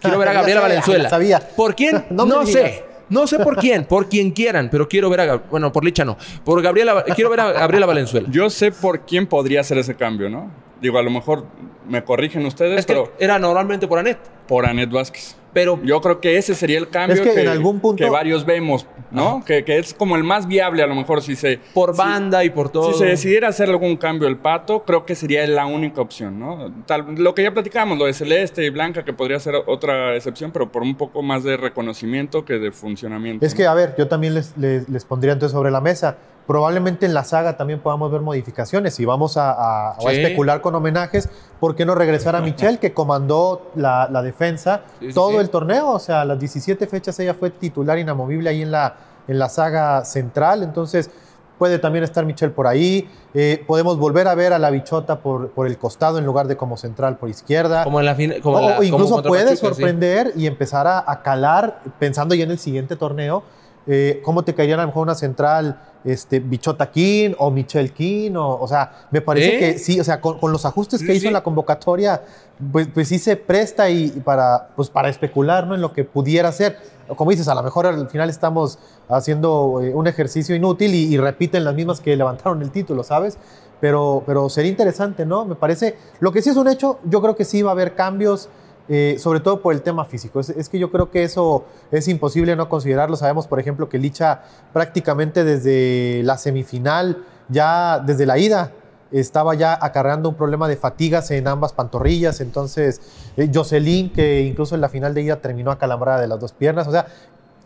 Quiero 0.00 0.18
ver 0.18 0.28
a 0.28 0.32
Gabriela 0.34 0.60
Valenzuela. 0.60 1.08
sabía. 1.08 1.40
¿Por 1.40 1.74
quién? 1.74 2.04
No 2.10 2.46
sé. 2.46 2.84
No 3.08 3.26
sé 3.26 3.40
por 3.40 3.56
quién, 3.56 3.86
por 3.86 4.08
quien 4.08 4.30
quieran, 4.30 4.68
pero 4.70 4.88
quiero 4.88 5.10
ver 5.10 5.20
a 5.22 5.26
Gab- 5.26 5.42
bueno, 5.50 5.72
por 5.72 5.84
Licha 5.84 6.04
no, 6.04 6.16
por 6.44 6.62
Gabriela 6.62 7.04
quiero 7.16 7.28
ver 7.28 7.40
a 7.40 7.50
Gabriela 7.50 7.84
Valenzuela. 7.86 8.28
Yo 8.30 8.48
sé 8.50 8.70
por 8.70 9.00
quién 9.00 9.26
podría 9.26 9.62
hacer 9.62 9.78
ese 9.78 9.96
cambio, 9.96 10.30
¿no? 10.30 10.48
Digo, 10.80 10.96
a 10.96 11.02
lo 11.02 11.10
mejor 11.10 11.44
me 11.88 12.04
corrigen 12.04 12.46
ustedes, 12.46 12.78
Es 12.78 12.86
que 12.86 12.92
pero 12.92 13.12
era 13.18 13.36
normalmente 13.40 13.88
por 13.88 13.98
Anet, 13.98 14.18
por 14.50 14.66
Anet 14.66 14.90
Vázquez. 14.90 15.36
pero 15.52 15.80
Yo 15.84 16.00
creo 16.00 16.20
que 16.20 16.36
ese 16.38 16.54
sería 16.54 16.78
el 16.78 16.88
cambio 16.90 17.22
Es 17.22 17.28
que 17.34 17.40
en 17.40 17.48
algún 17.48 17.78
punto- 17.80 18.02
que 18.04 18.10
varios 18.10 18.44
vemos, 18.44 18.84
¿no? 19.12 19.42
Que, 19.44 19.64
que 19.64 19.78
es 19.78 19.94
como 19.94 20.14
el 20.16 20.22
más 20.24 20.46
viable 20.46 20.82
a 20.82 20.86
lo 20.88 20.94
mejor 20.96 21.22
si 21.22 21.34
se... 21.36 21.58
por 21.74 21.92
si- 21.92 21.98
banda 21.98 22.44
y 22.44 22.50
por 22.50 22.68
todo. 22.70 22.92
Si 22.92 22.98
se 22.98 23.04
decidiera 23.06 23.48
hacer 23.48 23.68
algún 23.68 23.96
cambio 23.96 24.26
el 24.28 24.36
pato, 24.36 24.84
creo 24.84 25.06
que 25.06 25.14
sería 25.14 25.46
la 25.46 25.66
única 25.66 26.00
opción, 26.00 26.38
¿no? 26.38 26.72
Tal, 26.86 27.14
lo 27.16 27.34
que 27.34 27.42
ya 27.44 27.52
platicábamos, 27.54 27.96
lo 27.98 28.04
de 28.06 28.12
Celeste 28.12 28.64
y 28.64 28.70
Blanca, 28.70 29.04
que 29.04 29.12
podría 29.12 29.38
ser 29.40 29.54
otra 29.66 30.14
excepción, 30.16 30.50
pero 30.52 30.70
por 30.70 30.82
un 30.82 30.96
poco 30.96 31.22
más 31.22 31.42
de 31.44 31.56
reconocimiento 31.56 32.44
que 32.44 32.54
de 32.54 32.72
funcionamiento. 32.72 33.44
Es 33.46 33.54
que, 33.54 33.66
a 33.66 33.74
ver, 33.74 33.94
yo 33.98 34.06
también 34.08 34.34
les, 34.34 34.56
les- 34.56 34.88
les 34.88 35.04
pondría 35.04 35.32
entonces 35.32 35.52
sobre 35.52 35.70
la 35.70 35.80
mesa. 35.80 36.16
Probablemente 36.50 37.06
en 37.06 37.14
la 37.14 37.22
saga 37.22 37.56
también 37.56 37.78
podamos 37.78 38.10
ver 38.10 38.22
modificaciones 38.22 38.98
y 38.98 39.04
vamos 39.04 39.36
a, 39.36 39.52
a- 39.52 39.90
a 39.92 40.00
Sí. 40.00 40.08
especular 40.08 40.60
con 40.60 40.74
homenajes. 40.74 41.28
¿Por 41.60 41.76
qué 41.76 41.86
no 41.86 41.94
regresar 41.94 42.34
a 42.34 42.40
Michelle, 42.40 42.78
que 42.78 42.92
comandó 42.92 43.70
la, 43.76 44.08
la 44.10 44.20
defensa 44.20 44.80
Sí, 44.98 45.12
todo 45.12 45.30
sí. 45.30 45.36
el 45.36 45.48
torneo? 45.48 45.90
O 45.90 46.00
sea, 46.00 46.24
las 46.24 46.40
17 46.40 46.88
fechas 46.88 47.20
ella 47.20 47.34
fue 47.34 47.50
titular 47.50 47.98
inamovible 48.00 48.50
ahí 48.50 48.62
en 48.62 48.72
la, 48.72 48.96
en 49.28 49.38
la 49.38 49.48
saga 49.48 50.04
central. 50.04 50.64
Entonces, 50.64 51.08
puede 51.56 51.78
también 51.78 52.02
estar 52.02 52.24
Michelle 52.26 52.52
por 52.52 52.66
ahí. 52.66 53.08
Eh, 53.32 53.62
podemos 53.64 53.96
volver 53.96 54.26
a 54.26 54.34
ver 54.34 54.52
a 54.52 54.58
la 54.58 54.70
bichota 54.70 55.20
por, 55.20 55.50
por 55.50 55.68
el 55.68 55.78
costado 55.78 56.18
en 56.18 56.26
lugar 56.26 56.48
de 56.48 56.56
como 56.56 56.76
central 56.76 57.16
por 57.16 57.28
izquierda. 57.28 57.84
como 57.84 58.00
en 58.00 58.06
la 58.06 58.16
fin- 58.16 58.34
como 58.42 58.56
O- 58.56 58.60
la- 58.60 58.74
como 58.74 58.82
incluso 58.82 59.22
puede 59.22 59.44
Pachuca, 59.44 59.56
sí. 59.56 59.66
sorprender 59.68 60.32
y 60.34 60.48
empezar 60.48 60.88
a, 60.88 61.04
a 61.06 61.22
calar, 61.22 61.80
pensando 62.00 62.34
ya 62.34 62.42
en 62.42 62.50
el 62.50 62.58
siguiente 62.58 62.96
torneo, 62.96 63.44
eh, 63.92 64.20
cómo 64.24 64.44
te 64.44 64.54
caería 64.54 64.76
a 64.76 64.80
lo 64.82 64.86
mejor 64.86 65.02
una 65.02 65.16
central 65.16 65.80
este, 66.04 66.38
Bichota 66.38 66.90
King 66.90 67.32
o 67.38 67.50
Michelle 67.50 67.90
King. 67.90 68.32
O, 68.36 68.60
o 68.60 68.68
sea, 68.68 69.06
me 69.10 69.20
parece 69.20 69.56
¿Eh? 69.56 69.58
que 69.58 69.78
sí, 69.78 69.98
o 69.98 70.04
sea, 70.04 70.20
con, 70.20 70.38
con 70.38 70.52
los 70.52 70.64
ajustes 70.64 71.00
Sí, 71.00 71.06
que 71.06 71.12
hizo 71.14 71.22
sí. 71.22 71.26
en 71.26 71.32
la 71.32 71.42
convocatoria, 71.42 72.22
pues, 72.70 72.88
pues 72.94 73.08
sí 73.08 73.18
se 73.18 73.36
presta 73.36 73.90
y, 73.90 74.04
y 74.04 74.20
para, 74.20 74.68
pues 74.76 74.88
para 74.90 75.08
especular 75.08 75.66
¿no? 75.66 75.74
en 75.74 75.80
lo 75.80 75.92
que 75.92 76.04
pudiera 76.04 76.52
ser. 76.52 76.78
Como 77.16 77.32
dices, 77.32 77.48
a 77.48 77.54
lo 77.56 77.62
mejor 77.64 77.86
al 77.86 78.08
final 78.08 78.30
estamos 78.30 78.78
haciendo 79.08 79.80
eh, 79.82 79.92
un 79.92 80.06
ejercicio 80.06 80.54
inútil 80.54 80.94
y, 80.94 81.12
y 81.12 81.18
repiten 81.18 81.64
las 81.64 81.74
mismas 81.74 82.00
que 82.00 82.16
levantaron 82.16 82.62
el 82.62 82.70
título, 82.70 83.02
¿sabes? 83.02 83.36
Pero, 83.80 84.22
pero 84.26 84.48
sería 84.48 84.70
interesante, 84.70 85.26
¿no? 85.26 85.44
Me 85.44 85.56
parece, 85.56 85.96
lo 86.20 86.30
que 86.32 86.42
sí 86.42 86.50
es 86.50 86.56
un 86.56 86.68
hecho, 86.68 87.00
yo 87.04 87.20
creo 87.20 87.34
que 87.34 87.44
sí 87.44 87.62
va 87.62 87.70
a 87.70 87.72
haber 87.72 87.94
cambios, 87.94 88.48
eh, 88.88 89.16
sobre 89.18 89.40
todo 89.40 89.60
por 89.60 89.74
el 89.74 89.82
tema 89.82 90.04
físico. 90.04 90.40
Es, 90.40 90.68
que 90.68 90.78
yo 90.78 90.90
creo 90.90 91.10
que 91.10 91.22
eso 91.22 91.64
es 91.90 92.08
imposible 92.08 92.56
no 92.56 92.68
considerarlo. 92.68 93.16
Sabemos, 93.16 93.46
por 93.46 93.60
ejemplo, 93.60 93.88
que 93.88 93.98
Licha 93.98 94.42
prácticamente 94.72 95.44
desde 95.44 96.22
la 96.24 96.38
semifinal, 96.38 97.24
ya 97.48 98.00
desde 98.04 98.26
la 98.26 98.38
ida, 98.38 98.72
estaba 99.12 99.54
ya 99.54 99.78
acarreando 99.80 100.28
un 100.28 100.34
problema 100.34 100.68
de 100.68 100.76
fatigas 100.76 101.30
en 101.30 101.48
ambas 101.48 101.72
pantorrillas. 101.72 102.40
Entonces, 102.40 103.00
eh, 103.36 103.50
Jocelyn, 103.52 104.12
que 104.12 104.42
incluso 104.42 104.74
en 104.74 104.80
la 104.80 104.88
final 104.88 105.14
de 105.14 105.22
ida 105.22 105.36
terminó 105.36 105.70
acalambrada 105.70 106.20
de 106.20 106.28
las 106.28 106.40
dos 106.40 106.52
piernas. 106.52 106.86
O 106.86 106.92
sea, 106.92 107.06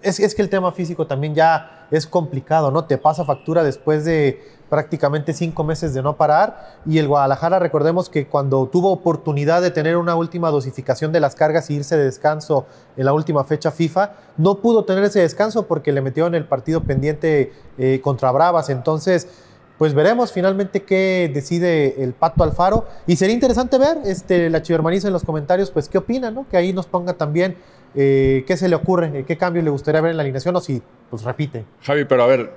es, 0.04 0.34
que 0.34 0.42
el 0.42 0.49
tema 0.49 0.73
físico 0.73 1.06
también 1.06 1.34
ya 1.34 1.87
es 1.90 2.06
complicado, 2.06 2.70
¿no? 2.70 2.84
Te 2.84 2.99
pasa 2.99 3.25
factura 3.25 3.62
después 3.62 4.04
de 4.04 4.42
prácticamente 4.68 5.32
cinco 5.32 5.64
meses 5.64 5.94
de 5.94 6.02
no 6.02 6.16
parar. 6.16 6.78
Y 6.87 6.99
el 6.99 7.08
Guadalajara, 7.08 7.58
recordemos 7.58 8.08
que 8.08 8.26
cuando 8.26 8.66
tuvo 8.66 8.90
oportunidad 8.92 9.62
de 9.62 9.70
tener 9.70 9.96
una 9.96 10.14
última 10.14 10.50
dosificación 10.50 11.12
de 11.12 11.20
las 11.20 11.34
cargas 11.34 11.70
y 11.70 11.75
irse 11.75 11.96
de 11.96 12.04
descanso 12.04 12.66
en 12.96 13.04
la 13.04 13.12
última 13.12 13.44
fecha 13.44 13.70
FIFA, 13.70 14.12
no 14.37 14.56
pudo 14.56 14.84
tener 14.84 15.04
ese 15.04 15.20
descanso 15.20 15.66
porque 15.66 15.92
le 15.92 16.00
metieron 16.00 16.34
el 16.34 16.46
partido 16.46 16.82
pendiente 16.82 17.52
eh, 17.78 18.00
contra 18.02 18.30
Bravas. 18.32 18.70
Entonces, 18.70 19.28
pues 19.78 19.94
veremos 19.94 20.32
finalmente 20.32 20.82
qué 20.82 21.30
decide 21.32 22.02
el 22.02 22.12
Pato 22.12 22.44
Alfaro. 22.44 22.86
Y 23.06 23.16
sería 23.16 23.34
interesante 23.34 23.78
ver, 23.78 23.98
este, 24.04 24.50
la 24.50 24.62
chivermaniza 24.62 25.08
en 25.08 25.12
los 25.12 25.24
comentarios, 25.24 25.70
pues 25.70 25.88
qué 25.88 25.98
opina, 25.98 26.30
¿no? 26.30 26.46
Que 26.48 26.56
ahí 26.56 26.72
nos 26.72 26.86
ponga 26.86 27.14
también 27.14 27.56
eh, 27.94 28.44
qué 28.46 28.56
se 28.56 28.68
le 28.68 28.76
ocurre, 28.76 29.20
eh, 29.20 29.24
qué 29.26 29.36
cambio 29.36 29.62
le 29.62 29.70
gustaría 29.70 30.00
ver 30.00 30.12
en 30.12 30.16
la 30.16 30.22
alineación 30.22 30.54
o 30.56 30.60
si, 30.60 30.82
pues 31.10 31.22
repite. 31.22 31.64
Javi, 31.82 32.04
pero 32.04 32.22
a 32.22 32.26
ver, 32.26 32.52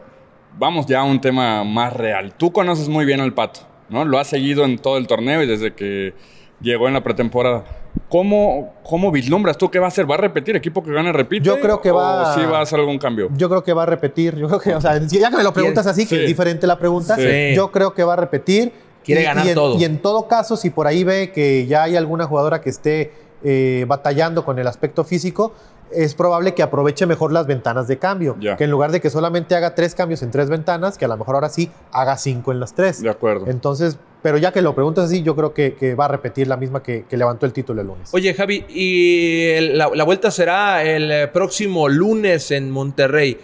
vamos 0.57 0.85
ya 0.85 1.01
a 1.01 1.03
un 1.03 1.19
tema 1.21 1.63
más 1.63 1.93
real. 1.93 2.33
Tú 2.35 2.51
conoces 2.51 2.89
muy 2.89 3.05
bien 3.05 3.19
al 3.19 3.33
Pato, 3.33 3.61
¿no? 3.89 4.05
Lo 4.05 4.19
has 4.19 4.27
seguido 4.27 4.65
en 4.65 4.77
todo 4.77 4.97
el 4.97 5.07
torneo 5.07 5.41
y 5.41 5.47
desde 5.47 5.73
que 5.73 6.13
llegó 6.61 6.87
en 6.87 6.93
la 6.93 7.03
pretemporada. 7.03 7.65
¿Cómo, 8.09 8.73
cómo 8.83 9.11
vislumbras 9.11 9.57
tú 9.57 9.69
qué 9.69 9.79
va 9.79 9.85
a 9.85 9.89
hacer? 9.89 10.09
¿Va 10.09 10.15
a 10.15 10.19
repetir? 10.19 10.55
¿Equipo 10.55 10.81
que 10.81 10.91
gana 10.93 11.11
repite? 11.11 11.43
Yo 11.45 11.59
creo 11.59 11.81
que 11.81 11.91
va- 11.91 12.31
¿O 12.31 12.35
sí 12.39 12.45
va 12.45 12.59
a 12.59 12.61
hacer 12.61 12.79
algún 12.79 12.97
cambio? 12.99 13.29
Yo 13.35 13.49
creo 13.49 13.63
que 13.63 13.73
va 13.73 13.83
a 13.83 13.85
repetir, 13.85 14.35
yo 14.37 14.47
creo 14.47 14.59
que, 14.61 14.75
o 14.75 14.79
sea, 14.81 14.97
ya 14.97 15.29
que 15.29 15.35
me 15.37 15.43
lo 15.43 15.51
preguntas 15.53 15.85
así, 15.87 16.05
que 16.07 16.21
es 16.21 16.27
diferente 16.27 16.65
la 16.67 16.79
pregunta, 16.79 17.15
Sí. 17.17 17.53
yo 17.53 17.69
creo 17.71 17.93
que 17.93 18.03
va 18.03 18.13
a 18.13 18.17
repetir. 18.17 18.71
Quiere 19.03 19.21
Y- 19.21 19.25
ganar 19.25 19.45
y 19.45 19.49
en, 19.49 19.55
todo. 19.55 19.77
Y 19.77 19.83
en 19.85 20.01
todo 20.01 20.27
caso, 20.27 20.55
si 20.57 20.69
por 20.69 20.87
ahí 20.87 21.03
ve 21.03 21.31
que 21.33 21.65
ya 21.65 21.83
hay 21.83 21.95
alguna 21.97 22.25
jugadora 22.27 22.61
que 22.61 22.69
esté 22.69 23.11
eh, 23.43 23.85
batallando 23.87 24.43
con 24.43 24.57
el 24.57 24.65
aspecto 24.67 25.03
físico, 25.03 25.53
es 25.91 26.15
probable 26.15 26.53
que 26.55 26.63
aproveche 26.63 27.05
mejor 27.05 27.31
las 27.31 27.45
ventanas 27.45 27.87
de 27.87 27.97
cambio. 27.99 28.35
Ya. 28.39 28.57
Que 28.57 28.63
en 28.65 28.71
lugar 28.71 28.91
de 28.91 28.99
que 28.99 29.09
solamente 29.11 29.55
haga 29.55 29.75
tres 29.75 29.93
cambios 29.95 30.23
en 30.23 30.31
tres 30.31 30.49
ventanas, 30.49 30.97
que 30.97 31.05
a 31.05 31.07
lo 31.07 31.15
mejor 31.17 31.35
ahora 31.35 31.47
sí 31.49 31.71
haga 31.91 32.17
cinco 32.17 32.51
en 32.51 32.59
las 32.59 32.73
tres. 32.73 33.01
De 33.01 33.09
acuerdo. 33.09 33.45
Entonces, 33.47 33.97
pero 34.27 34.39
ya 34.39 34.51
que 34.51 34.61
lo 34.61 34.75
preguntas 34.75 35.05
así, 35.05 35.23
yo 35.23 35.37
creo 35.37 35.53
que, 35.53 35.75
que 35.75 35.95
va 35.95 36.03
a 36.03 36.07
repetir 36.09 36.49
la 36.49 36.57
misma 36.57 36.83
que, 36.83 37.05
que 37.09 37.15
levantó 37.15 37.45
el 37.45 37.53
título 37.53 37.79
el 37.79 37.87
lunes. 37.87 38.13
Oye, 38.13 38.33
Javi, 38.33 38.65
y 38.67 39.57
la 39.71 40.03
vuelta 40.03 40.31
será 40.31 40.83
el 40.83 41.09
eh, 41.09 41.27
próximo 41.29 41.87
lunes 41.87 42.51
en 42.51 42.69
Monterrey. 42.69 43.37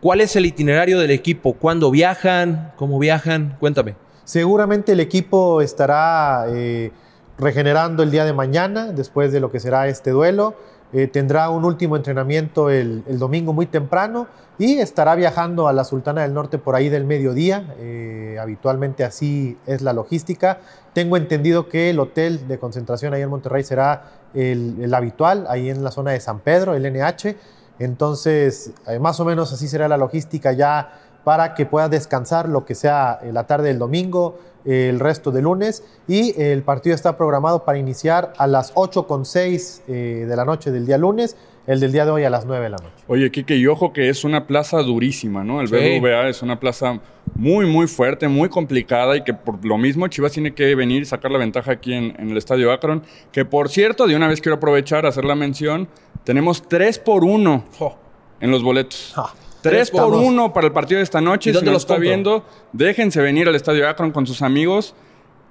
¿Cuál 0.00 0.22
es 0.22 0.36
el 0.36 0.46
itinerario 0.46 0.98
del 0.98 1.10
equipo? 1.10 1.52
¿Cuándo 1.52 1.90
viajan? 1.90 2.72
¿Cómo 2.76 2.98
viajan? 2.98 3.58
Cuéntame. 3.60 3.96
Seguramente 4.24 4.92
el 4.92 5.00
equipo 5.00 5.60
estará 5.60 6.46
eh, 6.48 6.90
regenerando 7.36 8.02
el 8.02 8.10
día 8.10 8.24
de 8.24 8.32
mañana, 8.32 8.92
después 8.92 9.32
de 9.32 9.40
lo 9.40 9.50
que 9.50 9.60
será 9.60 9.88
este 9.88 10.10
duelo. 10.10 10.54
Eh, 10.92 11.06
tendrá 11.06 11.50
un 11.50 11.64
último 11.64 11.96
entrenamiento 11.96 12.68
el, 12.68 13.04
domingo 13.18 13.52
muy 13.52 13.66
temprano 13.66 14.26
y 14.58 14.78
estará 14.78 15.14
viajando 15.14 15.68
a 15.68 15.72
la 15.72 15.84
Sultana 15.84 16.22
del 16.22 16.34
Norte 16.34 16.58
por 16.58 16.74
ahí 16.74 16.88
del 16.88 17.04
mediodía. 17.04 17.74
Eh, 17.78 18.38
habitualmente 18.40 19.04
así 19.04 19.56
es 19.66 19.82
la 19.82 19.92
logística. 19.92 20.58
Tengo 20.92 21.16
entendido 21.16 21.68
que 21.68 21.90
el 21.90 22.00
hotel 22.00 22.48
de 22.48 22.58
concentración 22.58 23.14
ahí 23.14 23.22
en 23.22 23.30
Monterrey 23.30 23.62
será 23.62 24.04
el, 24.34 24.76
el 24.82 24.92
habitual, 24.92 25.46
ahí 25.48 25.70
en 25.70 25.84
la 25.84 25.90
zona 25.92 26.10
de 26.10 26.20
San 26.20 26.40
Pedro, 26.40 26.74
el 26.74 26.82
NH. 26.82 27.36
Entonces, 27.78 28.72
eh, 28.88 28.98
más 28.98 29.20
o 29.20 29.24
menos 29.24 29.52
así 29.52 29.68
será 29.68 29.88
la 29.88 29.96
logística 29.96 30.52
ya 30.52 30.92
para 31.24 31.54
que 31.54 31.66
pueda 31.66 31.88
descansar 31.88 32.48
lo 32.48 32.64
que 32.64 32.74
sea 32.74 33.20
la 33.32 33.46
tarde 33.46 33.68
del 33.68 33.78
domingo, 33.78 34.38
el 34.64 35.00
resto 35.00 35.30
de 35.30 35.42
lunes 35.42 35.84
y 36.06 36.40
el 36.40 36.62
partido 36.62 36.94
está 36.94 37.16
programado 37.16 37.64
para 37.64 37.78
iniciar 37.78 38.32
a 38.38 38.46
las 38.46 38.74
8.6 38.74 39.82
eh, 39.88 40.26
de 40.28 40.36
la 40.36 40.44
noche 40.44 40.70
del 40.70 40.86
día 40.86 40.98
lunes, 40.98 41.36
el 41.66 41.80
del 41.80 41.92
día 41.92 42.04
de 42.04 42.10
hoy 42.10 42.24
a 42.24 42.30
las 42.30 42.46
9 42.46 42.64
de 42.64 42.70
la 42.70 42.76
noche. 42.76 43.04
Oye, 43.06 43.30
Kike, 43.30 43.56
y 43.56 43.66
ojo 43.66 43.92
que 43.92 44.08
es 44.08 44.24
una 44.24 44.46
plaza 44.46 44.78
durísima, 44.82 45.44
¿no? 45.44 45.60
El 45.60 45.68
sí. 45.68 45.74
BBVA 45.74 46.28
es 46.28 46.42
una 46.42 46.58
plaza 46.58 47.00
muy, 47.34 47.66
muy 47.66 47.86
fuerte, 47.86 48.28
muy 48.28 48.48
complicada 48.48 49.16
y 49.16 49.22
que 49.22 49.34
por 49.34 49.64
lo 49.64 49.78
mismo 49.78 50.08
Chivas 50.08 50.32
tiene 50.32 50.54
que 50.54 50.74
venir 50.74 51.02
y 51.02 51.04
sacar 51.04 51.30
la 51.30 51.38
ventaja 51.38 51.72
aquí 51.72 51.94
en, 51.94 52.14
en 52.18 52.30
el 52.30 52.36
Estadio 52.36 52.72
Akron, 52.72 53.02
que 53.32 53.44
por 53.44 53.68
cierto, 53.68 54.06
de 54.06 54.16
una 54.16 54.28
vez 54.28 54.40
quiero 54.40 54.56
aprovechar, 54.56 55.06
hacer 55.06 55.24
la 55.24 55.34
mención, 55.34 55.88
tenemos 56.24 56.68
3 56.68 56.98
por 56.98 57.24
1 57.24 57.64
oh. 57.78 57.96
en 58.40 58.50
los 58.50 58.62
boletos. 58.62 59.14
3 59.62 59.90
por 59.90 60.14
1 60.14 60.52
para 60.52 60.66
el 60.66 60.72
partido 60.72 60.98
de 60.98 61.04
esta 61.04 61.20
noche. 61.20 61.52
Si 61.52 61.64
lo 61.64 61.76
está 61.76 61.94
compro? 61.94 62.08
viendo, 62.08 62.44
déjense 62.72 63.20
venir 63.20 63.48
al 63.48 63.54
Estadio 63.54 63.88
Akron 63.88 64.12
con 64.12 64.26
sus 64.26 64.42
amigos. 64.42 64.94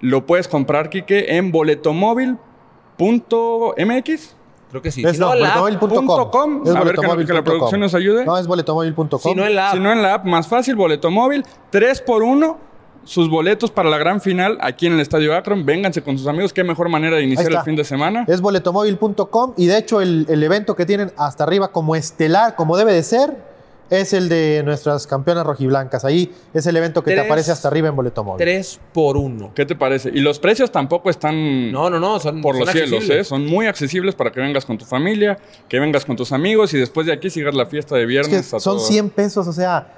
Lo 0.02 0.26
puedes 0.26 0.48
comprar, 0.48 0.90
Quique, 0.90 1.38
en 1.38 1.52
boletomóvil.mx. 1.52 4.36
Creo 4.70 4.82
que 4.82 4.92
sí. 4.92 5.04
Es 5.04 5.14
si 5.14 5.20
no, 5.20 5.36
no, 5.36 5.62
boletomóvil.com. 5.62 6.64
A 6.76 6.84
ver 6.84 6.96
que, 6.96 7.26
que, 7.26 7.34
la 7.34 7.44
producción 7.44 7.82
nos 7.82 7.96
ayude. 7.96 8.26
No, 8.26 8.38
es 8.38 8.48
boletomóvil.com. 8.48 9.20
Si 9.20 9.36
no 9.36 9.46
en 9.46 9.56
la 9.56 9.70
app. 9.70 9.76
Si 9.76 9.80
no 9.80 9.92
en 9.92 10.02
la 10.02 10.16
app, 10.16 10.26
más 10.26 10.48
fácil, 10.48 10.76
boletomóvil. 10.76 11.44
3 11.72 12.02
por 12.02 12.24
1 12.24 12.70
sus 13.04 13.30
boletos 13.30 13.72
para 13.72 13.90
la 13.90 13.98
gran 13.98 14.22
final 14.22 14.58
aquí 14.62 14.86
en 14.86 14.94
el 14.94 15.00
Estadio 15.00 15.36
Akron. 15.36 15.66
Vénganse 15.66 16.04
con 16.04 16.18
sus 16.18 16.28
amigos. 16.28 16.54
Qué 16.54 16.64
mejor 16.64 16.90
manera 16.90 17.18
de 17.18 17.24
iniciar 17.24 17.52
el 17.52 17.62
fin 17.62 17.76
de 17.76 17.84
semana. 17.84 18.26
Es 18.28 18.42
boletomóvil.com 18.42 19.54
y 19.58 19.66
de 19.66 19.78
hecho 19.78 20.02
el, 20.02 20.28
el 20.30 20.44
evento 20.44 20.76
que 20.76 20.86
tienen 20.86 21.12
hasta 21.18 21.44
arriba 21.44 21.70
como 21.70 21.96
estelar, 21.96 22.56
como 22.56 22.78
debe 22.78 22.94
de 22.94 23.02
ser, 23.02 23.49
es 23.90 24.14
el 24.14 24.30
de 24.30 24.62
nuestras 24.64 25.08
campeonas 25.08 25.46
rojiblancas. 25.46 26.06
Ahí 26.06 26.32
es 26.54 26.66
el 26.68 26.78
evento 26.78 27.04
que 27.04 27.12
Tres- 27.12 27.22
te 27.22 27.26
aparece 27.28 27.52
hasta 27.52 27.68
arriba 27.68 27.88
en 27.90 27.96
Boleto 27.96 28.24
Móvil. 28.24 28.38
3 28.44 28.80
por 28.94 29.18
1. 29.18 29.52
¿Qué 29.56 29.66
te 29.66 29.76
parece? 29.76 30.10
Y 30.14 30.20
los 30.22 30.40
precios 30.40 30.72
tampoco 30.72 31.10
están 31.10 31.72
No, 31.72 31.90
no, 31.90 32.00
no. 32.00 32.20
Son, 32.20 32.42
por 32.42 32.56
son 32.56 32.66
los 32.66 32.72
cielos. 32.74 33.10
¿eh? 33.10 33.24
Son 33.24 33.46
muy 33.46 33.68
accesibles 33.68 34.16
para 34.16 34.32
que 34.32 34.40
vengas 34.40 34.66
con 34.66 34.78
tu 34.78 34.86
familia, 34.86 35.38
que 35.68 35.80
vengas 35.80 36.06
con 36.06 36.16
tus 36.16 36.32
amigos 36.32 36.74
y 36.74 36.78
después 36.78 37.08
de 37.08 37.14
aquí 37.14 37.30
sigas 37.30 37.54
la 37.56 37.66
fiesta 37.66 37.96
de 37.96 38.04
Es 38.04 38.08
viernes. 38.08 38.50
que 38.50 38.56
a 38.58 38.60
son 38.60 38.78
todo. 38.78 38.86
100 38.86 39.10
pesos, 39.10 39.48
o 39.48 39.54
sea, 39.54 39.96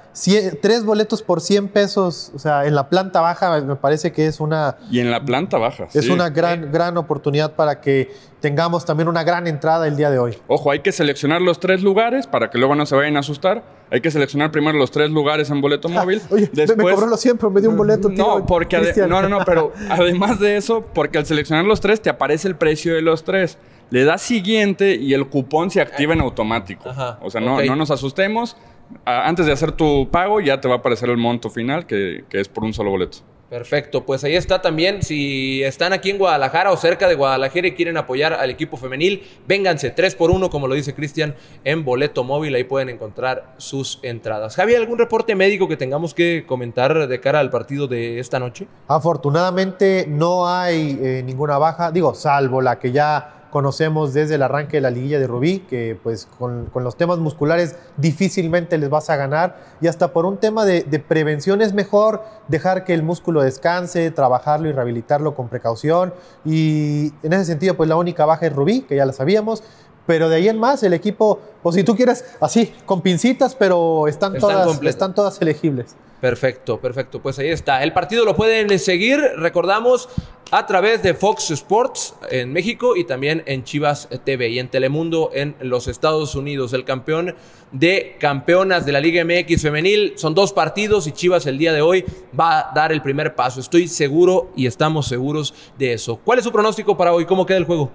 tres 0.60 0.84
boletos 0.84 1.22
por 1.22 1.40
100 1.40 1.68
pesos, 1.68 2.32
o 2.34 2.38
sea, 2.38 2.66
en 2.66 2.74
la 2.74 2.88
planta 2.88 3.20
baja 3.20 3.60
me 3.60 3.76
parece 3.76 4.12
que 4.12 4.26
es 4.26 4.40
una, 4.40 4.76
Y 4.90 5.00
en 5.00 5.10
la 5.10 5.24
planta 5.24 5.58
baja. 5.58 5.88
es 5.92 6.04
sí. 6.04 6.10
una 6.10 6.28
gran, 6.30 6.70
gran 6.72 6.96
oportunidad 6.96 7.52
para 7.54 7.80
que 7.80 8.10
tengamos 8.40 8.84
también 8.84 9.08
una 9.08 9.24
gran 9.24 9.46
entrada 9.46 9.86
el 9.86 9.96
día 9.96 10.10
de 10.10 10.18
hoy. 10.18 10.36
Ojo, 10.48 10.70
hay 10.70 10.80
que 10.80 10.92
seleccionar 10.92 11.40
los 11.40 11.60
tres 11.60 11.82
lugares 11.82 12.26
para 12.26 12.50
que 12.50 12.58
luego 12.58 12.74
no 12.74 12.84
se 12.86 12.94
vayan 12.94 13.16
a 13.16 13.20
asustar. 13.20 13.81
Hay 13.92 14.00
que 14.00 14.10
seleccionar 14.10 14.50
primero 14.50 14.78
los 14.78 14.90
tres 14.90 15.10
lugares 15.10 15.50
en 15.50 15.60
boleto 15.60 15.88
móvil. 15.90 16.20
Oye, 16.30 16.50
me- 16.54 16.76
me 16.76 16.82
cobró 16.94 17.06
los 17.06 17.20
100, 17.20 17.36
pero 17.36 17.50
me 17.50 17.60
dio 17.60 17.68
un 17.70 17.76
boleto, 17.76 18.08
tío. 18.08 18.16
No, 18.38 18.46
porque 18.46 18.78
ade- 18.78 19.06
no, 19.06 19.20
no, 19.20 19.28
no, 19.28 19.44
pero 19.44 19.72
además 19.90 20.40
de 20.40 20.56
eso, 20.56 20.84
porque 20.94 21.18
al 21.18 21.26
seleccionar 21.26 21.64
los 21.66 21.80
tres 21.80 22.00
te 22.00 22.08
aparece 22.08 22.48
el 22.48 22.56
precio 22.56 22.94
de 22.94 23.02
los 23.02 23.22
tres. 23.22 23.58
Le 23.90 24.04
das 24.04 24.22
siguiente 24.22 24.94
y 24.94 25.12
el 25.12 25.26
cupón 25.28 25.70
se 25.70 25.82
activa 25.82 26.14
en 26.14 26.22
automático. 26.22 26.88
Ajá, 26.88 27.18
o 27.20 27.28
sea, 27.30 27.42
no, 27.42 27.62
no 27.68 27.76
nos 27.76 27.90
asustemos. 27.90 28.56
Antes 29.04 29.44
de 29.46 29.52
hacer 29.52 29.72
tu 29.72 30.08
pago 30.10 30.40
ya 30.40 30.60
te 30.60 30.68
va 30.68 30.74
a 30.76 30.78
aparecer 30.78 31.10
el 31.10 31.18
monto 31.18 31.50
final, 31.50 31.86
que, 31.86 32.24
que 32.30 32.40
es 32.40 32.48
por 32.48 32.64
un 32.64 32.72
solo 32.72 32.90
boleto. 32.90 33.18
Perfecto, 33.52 34.06
pues 34.06 34.24
ahí 34.24 34.34
está 34.34 34.62
también. 34.62 35.02
Si 35.02 35.62
están 35.62 35.92
aquí 35.92 36.08
en 36.08 36.16
Guadalajara 36.16 36.72
o 36.72 36.76
cerca 36.78 37.06
de 37.06 37.16
Guadalajara 37.16 37.66
y 37.66 37.72
quieren 37.72 37.98
apoyar 37.98 38.32
al 38.32 38.48
equipo 38.48 38.78
femenil, 38.78 39.28
vénganse 39.46 39.90
3 39.90 40.14
por 40.14 40.30
1 40.30 40.48
como 40.48 40.68
lo 40.68 40.74
dice 40.74 40.94
Cristian, 40.94 41.34
en 41.62 41.84
boleto 41.84 42.24
móvil. 42.24 42.54
Ahí 42.54 42.64
pueden 42.64 42.88
encontrar 42.88 43.52
sus 43.58 43.98
entradas. 44.02 44.56
Javi, 44.56 44.74
¿algún 44.74 44.96
reporte 44.96 45.34
médico 45.34 45.68
que 45.68 45.76
tengamos 45.76 46.14
que 46.14 46.46
comentar 46.46 47.06
de 47.06 47.20
cara 47.20 47.40
al 47.40 47.50
partido 47.50 47.86
de 47.88 48.20
esta 48.20 48.38
noche? 48.38 48.68
Afortunadamente 48.88 50.06
no 50.08 50.48
hay 50.48 50.98
eh, 51.02 51.22
ninguna 51.22 51.58
baja, 51.58 51.92
digo, 51.92 52.14
salvo 52.14 52.62
la 52.62 52.78
que 52.78 52.90
ya 52.90 53.41
conocemos 53.52 54.14
desde 54.14 54.36
el 54.36 54.42
arranque 54.42 54.78
de 54.78 54.80
la 54.80 54.90
liguilla 54.90 55.20
de 55.20 55.26
Rubí, 55.26 55.58
que 55.60 55.98
pues 56.02 56.26
con, 56.38 56.66
con 56.72 56.84
los 56.84 56.96
temas 56.96 57.18
musculares 57.18 57.76
difícilmente 57.98 58.78
les 58.78 58.88
vas 58.88 59.10
a 59.10 59.16
ganar 59.16 59.58
y 59.82 59.88
hasta 59.88 60.14
por 60.14 60.24
un 60.24 60.38
tema 60.38 60.64
de, 60.64 60.82
de 60.84 60.98
prevención 60.98 61.60
es 61.60 61.74
mejor 61.74 62.24
dejar 62.48 62.84
que 62.84 62.94
el 62.94 63.02
músculo 63.02 63.42
descanse, 63.42 64.10
trabajarlo 64.10 64.70
y 64.70 64.72
rehabilitarlo 64.72 65.34
con 65.34 65.48
precaución 65.48 66.14
y 66.46 67.12
en 67.22 67.34
ese 67.34 67.44
sentido 67.44 67.76
pues 67.76 67.90
la 67.90 67.96
única 67.96 68.24
baja 68.24 68.46
es 68.46 68.54
Rubí, 68.54 68.80
que 68.80 68.96
ya 68.96 69.04
la 69.04 69.12
sabíamos. 69.12 69.62
Pero 70.04 70.28
de 70.28 70.34
ahí 70.34 70.48
en 70.48 70.58
más, 70.58 70.82
el 70.82 70.94
equipo, 70.94 71.38
o 71.62 71.70
si 71.70 71.84
tú 71.84 71.94
quieres, 71.94 72.24
así, 72.40 72.74
con 72.86 73.02
pincitas, 73.02 73.54
pero 73.54 74.08
están, 74.08 74.34
Están 74.34 74.50
todas, 74.50 74.82
están 74.82 75.14
todas 75.14 75.40
elegibles. 75.40 75.94
Perfecto, 76.22 76.80
perfecto. 76.80 77.20
Pues 77.20 77.36
ahí 77.40 77.48
está. 77.48 77.82
El 77.82 77.92
partido 77.92 78.24
lo 78.24 78.36
pueden 78.36 78.78
seguir, 78.78 79.20
recordamos, 79.36 80.08
a 80.52 80.66
través 80.66 81.02
de 81.02 81.14
Fox 81.14 81.50
Sports 81.50 82.14
en 82.30 82.52
México 82.52 82.94
y 82.94 83.04
también 83.04 83.42
en 83.46 83.64
Chivas 83.64 84.06
TV 84.22 84.50
y 84.50 84.58
en 84.58 84.68
Telemundo 84.68 85.30
en 85.32 85.56
los 85.60 85.88
Estados 85.88 86.34
Unidos. 86.34 86.74
El 86.74 86.84
campeón 86.84 87.34
de 87.72 88.16
campeonas 88.20 88.84
de 88.84 88.92
la 88.92 89.00
Liga 89.00 89.24
MX 89.24 89.62
femenil. 89.62 90.12
Son 90.16 90.34
dos 90.34 90.52
partidos 90.52 91.06
y 91.06 91.12
Chivas 91.12 91.46
el 91.46 91.56
día 91.56 91.72
de 91.72 91.80
hoy 91.80 92.04
va 92.38 92.58
a 92.58 92.74
dar 92.74 92.92
el 92.92 93.00
primer 93.00 93.34
paso. 93.34 93.60
Estoy 93.60 93.88
seguro 93.88 94.52
y 94.54 94.66
estamos 94.66 95.06
seguros 95.06 95.54
de 95.78 95.94
eso. 95.94 96.20
¿Cuál 96.22 96.40
es 96.40 96.44
su 96.44 96.52
pronóstico 96.52 96.98
para 96.98 97.14
hoy? 97.14 97.24
¿Cómo 97.24 97.46
queda 97.46 97.56
el 97.56 97.64
juego? 97.64 97.90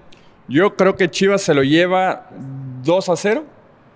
Yo 0.47 0.75
creo 0.75 0.95
que 0.95 1.11
Chivas 1.11 1.43
se 1.43 1.53
lo 1.53 1.61
lleva 1.61 2.27
2 2.83 3.09
a 3.09 3.15
0 3.15 3.43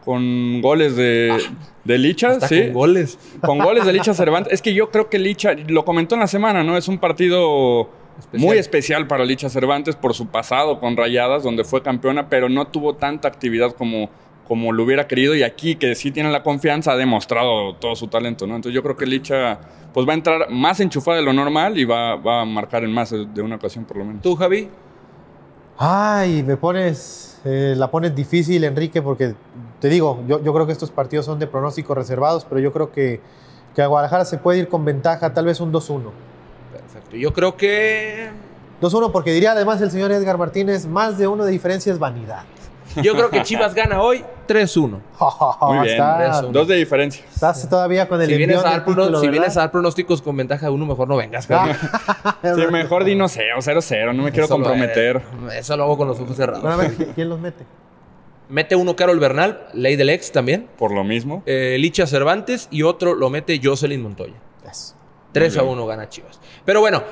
con 0.05 0.61
goles 0.61 0.95
de, 0.95 1.35
de 1.83 1.97
Licha, 1.97 2.29
Hasta 2.29 2.47
sí. 2.47 2.61
con 2.65 2.73
goles. 2.73 3.17
Con 3.43 3.57
goles 3.57 3.87
de 3.87 3.93
Licha 3.93 4.13
Cervantes. 4.13 4.53
Es 4.53 4.61
que 4.61 4.75
yo 4.75 4.91
creo 4.91 5.09
que 5.09 5.17
Licha, 5.17 5.55
lo 5.67 5.83
comentó 5.83 6.13
en 6.13 6.21
la 6.21 6.27
semana, 6.27 6.63
¿no? 6.63 6.77
Es 6.77 6.87
un 6.87 6.99
partido 6.99 7.89
Especial. 8.19 8.47
muy 8.47 8.57
especial 8.57 9.07
para 9.07 9.25
Licha 9.25 9.49
Cervantes 9.49 9.95
por 9.95 10.13
su 10.13 10.27
pasado 10.27 10.79
con 10.79 10.95
Rayadas, 10.95 11.43
donde 11.43 11.63
fue 11.63 11.81
campeona, 11.81 12.29
pero 12.29 12.49
no 12.49 12.67
tuvo 12.67 12.95
tanta 12.95 13.27
actividad 13.27 13.71
como, 13.71 14.09
como 14.47 14.71
lo 14.71 14.83
hubiera 14.83 15.07
querido. 15.07 15.35
Y 15.35 15.43
aquí, 15.43 15.75
que 15.75 15.95
sí 15.95 16.11
tiene 16.11 16.31
la 16.31 16.43
confianza, 16.43 16.91
ha 16.91 16.97
demostrado 16.97 17.75
todo 17.75 17.95
su 17.95 18.07
talento, 18.07 18.45
¿no? 18.45 18.55
Entonces 18.55 18.75
yo 18.75 18.83
creo 18.83 18.95
que 18.95 19.05
Licha 19.05 19.59
pues 19.93 20.07
va 20.07 20.11
a 20.11 20.15
entrar 20.15 20.49
más 20.49 20.79
enchufada 20.79 21.17
de 21.17 21.23
lo 21.23 21.33
normal 21.33 21.77
y 21.77 21.85
va, 21.85 22.15
va 22.15 22.41
a 22.41 22.45
marcar 22.45 22.83
en 22.83 22.93
más 22.93 23.09
de, 23.09 23.25
de 23.25 23.41
una 23.41 23.55
ocasión 23.55 23.85
por 23.85 23.97
lo 23.97 24.05
menos. 24.05 24.21
¿Tú, 24.21 24.35
Javi? 24.35 24.69
Ay, 25.83 26.43
me 26.43 26.57
pones, 26.57 27.41
eh, 27.43 27.73
la 27.75 27.89
pones 27.89 28.13
difícil, 28.13 28.63
Enrique, 28.63 29.01
porque 29.01 29.33
te 29.79 29.89
digo, 29.89 30.23
yo, 30.27 30.39
yo 30.43 30.53
creo 30.53 30.67
que 30.67 30.71
estos 30.71 30.91
partidos 30.91 31.25
son 31.25 31.39
de 31.39 31.47
pronósticos 31.47 31.97
reservados, 31.97 32.45
pero 32.45 32.61
yo 32.61 32.71
creo 32.71 32.91
que, 32.91 33.19
que 33.73 33.81
a 33.81 33.87
Guadalajara 33.87 34.25
se 34.25 34.37
puede 34.37 34.59
ir 34.59 34.67
con 34.67 34.85
ventaja, 34.85 35.33
tal 35.33 35.45
vez 35.45 35.59
un 35.59 35.73
2-1. 35.73 36.11
Perfecto. 36.71 37.15
Yo 37.17 37.33
creo 37.33 37.55
que 37.57 38.29
2-1, 38.81 39.11
porque 39.11 39.31
diría 39.31 39.51
además 39.51 39.81
el 39.81 39.91
señor 39.91 40.11
Edgar 40.11 40.37
Martínez, 40.37 40.85
más 40.87 41.17
de 41.17 41.27
uno 41.27 41.45
de 41.45 41.51
diferencia 41.51 41.91
es 41.93 41.99
vanidad. 41.99 42.43
yo 43.01 43.13
creo 43.13 43.29
que 43.29 43.41
Chivas 43.43 43.73
gana 43.73 44.01
hoy 44.01 44.23
3-1. 44.47 44.89
Muy 45.61 45.77
bien. 45.79 45.91
Estás, 45.91 46.39
Eso. 46.39 46.47
Dos 46.51 46.67
de 46.67 46.75
diferencia. 46.75 47.23
estás 47.33 47.69
todavía 47.69 48.07
con 48.09 48.21
el 48.21 48.27
Si 48.27 48.35
vienes, 48.35 48.57
a 48.57 48.63
dar, 48.63 48.85
prono- 48.85 49.03
título, 49.05 49.19
si 49.21 49.29
vienes 49.29 49.55
a 49.55 49.61
dar 49.61 49.71
pronósticos 49.71 50.21
con 50.21 50.35
ventaja 50.35 50.65
de 50.65 50.71
uno, 50.73 50.85
mejor 50.85 51.07
no 51.07 51.15
vengas. 51.15 51.47
Javi. 51.47 51.71
Sí, 52.43 52.67
mejor 52.71 53.03
di 53.03 53.15
no 53.15 53.27
sé, 53.29 53.53
o 53.55 53.59
0-0, 53.59 54.15
no 54.15 54.23
me 54.23 54.31
quiero 54.31 54.45
Eso 54.45 54.57
lo- 54.57 54.63
comprometer. 54.65 55.17
eh, 55.51 55.59
eso 55.59 55.77
lo 55.77 55.83
hago 55.83 55.97
con 55.97 56.07
los 56.07 56.19
ojos 56.19 56.35
cerrados. 56.35 56.61
Bueno, 56.61 56.75
a 56.75 56.79
ver, 56.79 56.91
¿quién 57.15 57.29
los 57.29 57.39
mete? 57.39 57.65
Mete 58.49 58.75
uno 58.75 58.95
Carol 58.97 59.17
Bernal, 59.19 59.67
ley 59.73 59.95
del 59.95 60.09
ex 60.09 60.31
también. 60.33 60.67
Por 60.77 60.91
lo 60.91 61.03
mismo. 61.05 61.43
eh, 61.45 61.77
Licha 61.79 62.05
Cervantes 62.07 62.67
y 62.71 62.83
otro 62.83 63.13
lo 63.15 63.29
mete 63.29 63.57
Jocelyn 63.63 64.01
Montoya. 64.01 64.33
Eso. 64.69 64.95
3 65.31 65.57
a 65.57 65.61
bien. 65.61 65.73
1 65.73 65.87
gana 65.87 66.09
Chivas. 66.09 66.39
Pero 66.65 66.79
bueno, 66.81 67.03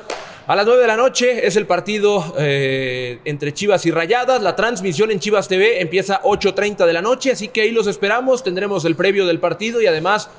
a 0.47 0.55
las 0.55 0.65
9 0.65 0.81
de 0.81 0.87
la 0.87 0.97
noche 0.97 1.45
es 1.45 1.55
el 1.55 1.67
partido 1.67 2.33
eh, 2.39 3.19
entre 3.25 3.53
Chivas 3.53 3.85
y 3.85 3.91
Rayadas. 3.91 4.41
La 4.41 4.55
transmisión 4.55 5.11
en 5.11 5.19
Chivas 5.19 5.47
TV 5.47 5.81
empieza 5.81 6.21
8.30 6.23 6.85
de 6.85 6.93
la 6.93 7.01
noche, 7.01 7.31
así 7.31 7.49
que 7.49 7.61
ahí 7.61 7.71
los 7.71 7.87
esperamos. 7.87 8.43
Tendremos 8.43 8.83
el 8.85 8.95
previo 8.95 9.27
del 9.27 9.39
partido 9.39 9.81
y 9.81 9.87
además 9.87 10.29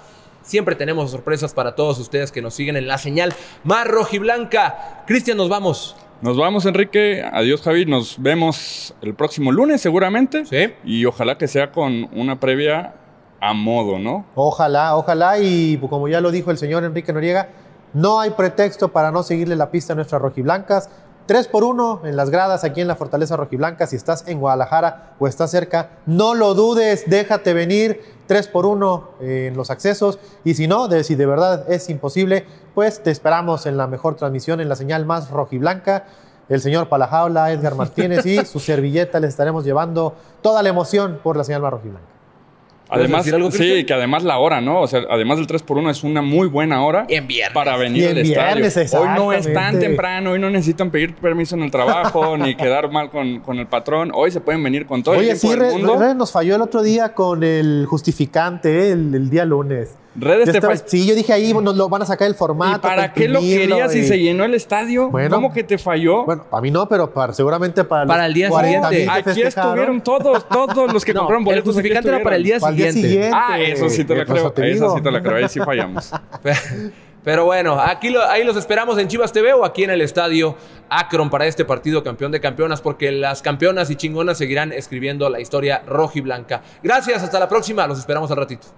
siempre 0.43 0.75
tenemos 0.75 1.11
sorpresas 1.11 1.55
para 1.55 1.75
todos 1.75 1.99
ustedes 1.99 2.33
que 2.33 2.43
nos 2.43 2.55
siguen 2.55 2.77
en 2.77 2.89
la 2.89 2.99
señal 2.99 3.33
más 3.63 3.87
rojiblanca. 3.87 5.05
Cristian, 5.07 5.37
nos 5.37 5.49
vamos. 5.49 5.97
Nos 6.23 6.37
vamos, 6.37 6.67
Enrique. 6.67 7.25
Adiós, 7.33 7.63
Javi. 7.63 7.87
Nos 7.87 8.21
vemos 8.21 8.95
el 9.01 9.15
próximo 9.15 9.53
lunes, 9.53 9.81
seguramente. 9.81 10.45
Sí. 10.45 10.75
Y 10.85 11.07
ojalá 11.07 11.39
que 11.39 11.49
sea 11.49 11.73
con 11.73 12.09
una 12.13 12.39
previa 12.41 12.95
a 13.41 13.55
modo, 13.55 13.99
¿no? 13.99 14.27
Ojalá, 14.35 14.97
ojalá, 14.97 15.39
y 15.39 15.79
como 15.79 16.09
ya 16.09 16.21
lo 16.21 16.31
dijo 16.31 16.51
el 16.51 16.59
señor 16.59 16.85
Enrique 16.85 17.13
Noriega, 17.13 17.49
no 17.93 18.21
hay 18.21 18.31
pretexto 18.31 18.93
para 18.93 19.11
no 19.11 19.23
seguirle 19.23 19.57
la 19.57 19.71
pista 19.71 19.95
a 19.95 19.97
nuestras 19.97 20.23
rojiblancas. 20.23 20.91
3 21.27 21.47
por 21.49 21.63
1 21.63 22.03
en 22.05 22.17
las 22.17 22.31
gradas 22.31 22.65
aquí 22.65 22.81
en 22.81 22.89
la 22.89 22.97
Fortaleza 22.97 23.37
Rojiblanca. 23.37 23.87
Si 23.87 23.95
estás 23.95 24.27
en 24.27 24.41
Guadalajara 24.41 25.15
o 25.21 25.29
estás 25.29 25.51
cerca, 25.51 25.91
no 26.07 26.35
lo 26.35 26.55
dudes, 26.55 27.05
déjate 27.07 27.53
venir. 27.53 28.01
3 28.27 28.49
por 28.49 28.67
1 28.67 29.11
en 29.21 29.57
los 29.57 29.71
accesos. 29.71 30.19
Y 30.45 30.55
si 30.55 30.67
no, 30.67 30.89
de, 30.89 31.05
si 31.05 31.15
de 31.15 31.27
verdad 31.27 31.71
es 31.71 31.89
imposible, 31.89 32.47
pues 32.75 33.03
te 33.03 33.13
esperamos 33.13 33.67
en 33.67 33.77
la 33.77 33.87
mejor 33.87 34.17
transmisión, 34.17 34.61
en 34.61 34.69
la 34.69 34.77
señal 34.77 35.07
más 35.07 35.31
rojiblanca. 35.31 36.07
El 36.49 36.61
señor 36.61 36.89
Palajaula, 36.89 37.53
Edgar 37.53 37.77
Martínez 37.77 38.27
y 38.27 38.45
su 38.45 38.59
servilleta 38.61 39.21
les 39.21 39.31
estaremos 39.31 39.65
llevando 39.65 40.15
toda 40.43 40.65
la 40.65 40.69
emoción 40.69 41.21
por 41.23 41.37
la 41.37 41.45
señal 41.45 41.63
más 41.63 41.71
rojiblanca. 41.71 42.20
Además, 42.91 43.25
sí, 43.53 43.85
que 43.85 43.95
además 43.95 44.25
la 44.25 44.39
hora, 44.39 44.61
¿no? 44.61 44.81
O 44.81 44.87
sea, 44.87 45.03
además 45.09 45.39
del 45.39 45.47
3x1 45.47 45.91
es 45.91 46.03
una 46.03 46.23
muy 46.23 46.49
buena 46.49 46.85
hora 46.85 47.07
en 47.09 47.27
viernes. 47.27 47.55
para 47.55 47.77
venir 47.77 48.09
al 48.09 48.19
estadio. 48.19 49.01
Hoy 49.01 49.09
no 49.17 49.33
es 49.33 49.53
tan 49.53 49.79
temprano, 49.79 50.33
hoy 50.33 50.41
no 50.41 50.51
necesitan 50.51 50.91
pedir 50.91 51.15
permiso 51.15 51.55
en 51.55 51.63
el 51.63 51.71
trabajo 51.71 52.37
ni 52.39 52.55
quedar 52.55 52.91
mal 52.91 53.11
con, 53.11 53.41
con, 53.41 53.59
el 53.59 53.67
patrón. 53.67 54.11
Hoy 54.15 54.31
se 54.31 54.41
pueden 54.41 54.63
venir 54.63 54.87
con 54.87 55.03
todo 55.03 55.17
Oye, 55.17 55.33
el 55.33 55.39
sí, 55.39 55.49
del 55.49 55.73
mundo. 55.73 56.15
nos 56.15 56.33
falló 56.33 56.57
el 56.57 56.63
otro 56.63 56.83
día 56.83 57.15
con 57.15 57.45
el 57.45 57.87
justificante, 57.89 58.89
¿eh? 58.89 58.93
el 58.93 59.31
día 59.31 59.45
lunes. 59.45 59.97
Redes 60.15 60.51
te 60.51 60.89
Sí, 60.89 61.07
yo 61.07 61.15
dije 61.15 61.33
ahí 61.33 61.53
nos 61.55 61.77
lo 61.77 61.89
van 61.89 62.03
a 62.03 62.07
sacar 62.07 62.27
el 62.27 62.35
formato. 62.35 62.79
¿Y 62.79 62.91
para 62.91 63.13
qué 63.13 63.29
lo 63.29 63.41
querías 63.41 63.93
si 63.93 64.05
se 64.05 64.19
llenó 64.19 64.45
el 64.45 64.55
estadio? 64.55 65.11
¿Cómo 65.31 65.53
que 65.53 65.63
te 65.63 65.79
falló? 65.79 66.25
Bueno, 66.25 66.47
a 66.51 66.61
mí 66.61 66.71
no, 66.71 66.89
pero 66.89 67.13
para, 67.13 67.33
seguramente 67.33 67.85
para, 67.85 68.07
para 68.07 68.27
el 68.27 68.35
día 68.35 68.51
siguiente. 68.51 69.07
Aquí 69.09 69.43
estuvieron 69.43 70.01
todos, 70.01 70.49
todos 70.49 70.93
los 70.93 71.05
que 71.05 71.15
compraron 71.15 71.45
boletos. 71.45 71.69
El 71.69 71.73
justificante 71.75 72.09
era 72.09 72.23
para 72.23 72.37
el 72.37 72.45
día 72.45 72.61
siguiente. 72.61 73.31
Ah, 73.33 73.59
eso 73.61 73.89
sí 73.89 74.05
te 74.05 74.15
lo 74.15 74.25
creo. 74.25 74.53
Eso 74.57 74.97
sí 74.97 75.03
te 75.03 75.11
lo 75.11 75.23
creo. 75.23 75.37
Ahí 75.37 75.49
sí 75.49 75.61
fallamos. 75.61 76.11
Pero 77.23 77.45
bueno, 77.45 77.79
aquí 77.79 78.15
ahí 78.29 78.45
los 78.45 78.57
esperamos 78.57 78.99
en 78.99 79.07
Chivas 79.07 79.31
TV 79.31 79.53
o 79.53 79.65
aquí 79.65 79.85
en 79.85 79.91
el 79.91 80.01
estadio 80.01 80.57
Akron 80.89 81.29
para 81.29 81.47
este 81.47 81.67
partido 81.67 82.03
campeón 82.03 82.33
de 82.33 82.41
campeonas, 82.41 82.81
porque 82.81 83.13
las 83.13 83.43
campeonas 83.43 83.91
y 83.91 83.97
chingonas 83.97 84.39
seguirán 84.39 84.73
escribiendo 84.73 85.29
la 85.29 85.39
historia 85.39 85.83
roja 85.87 86.19
y 86.19 86.23
blanca. 86.23 86.63
Gracias, 86.83 87.23
hasta 87.23 87.39
la 87.39 87.49
próxima, 87.49 87.87
los 87.87 87.99
esperamos 87.99 88.31
al 88.31 88.39
ratito. 88.39 88.69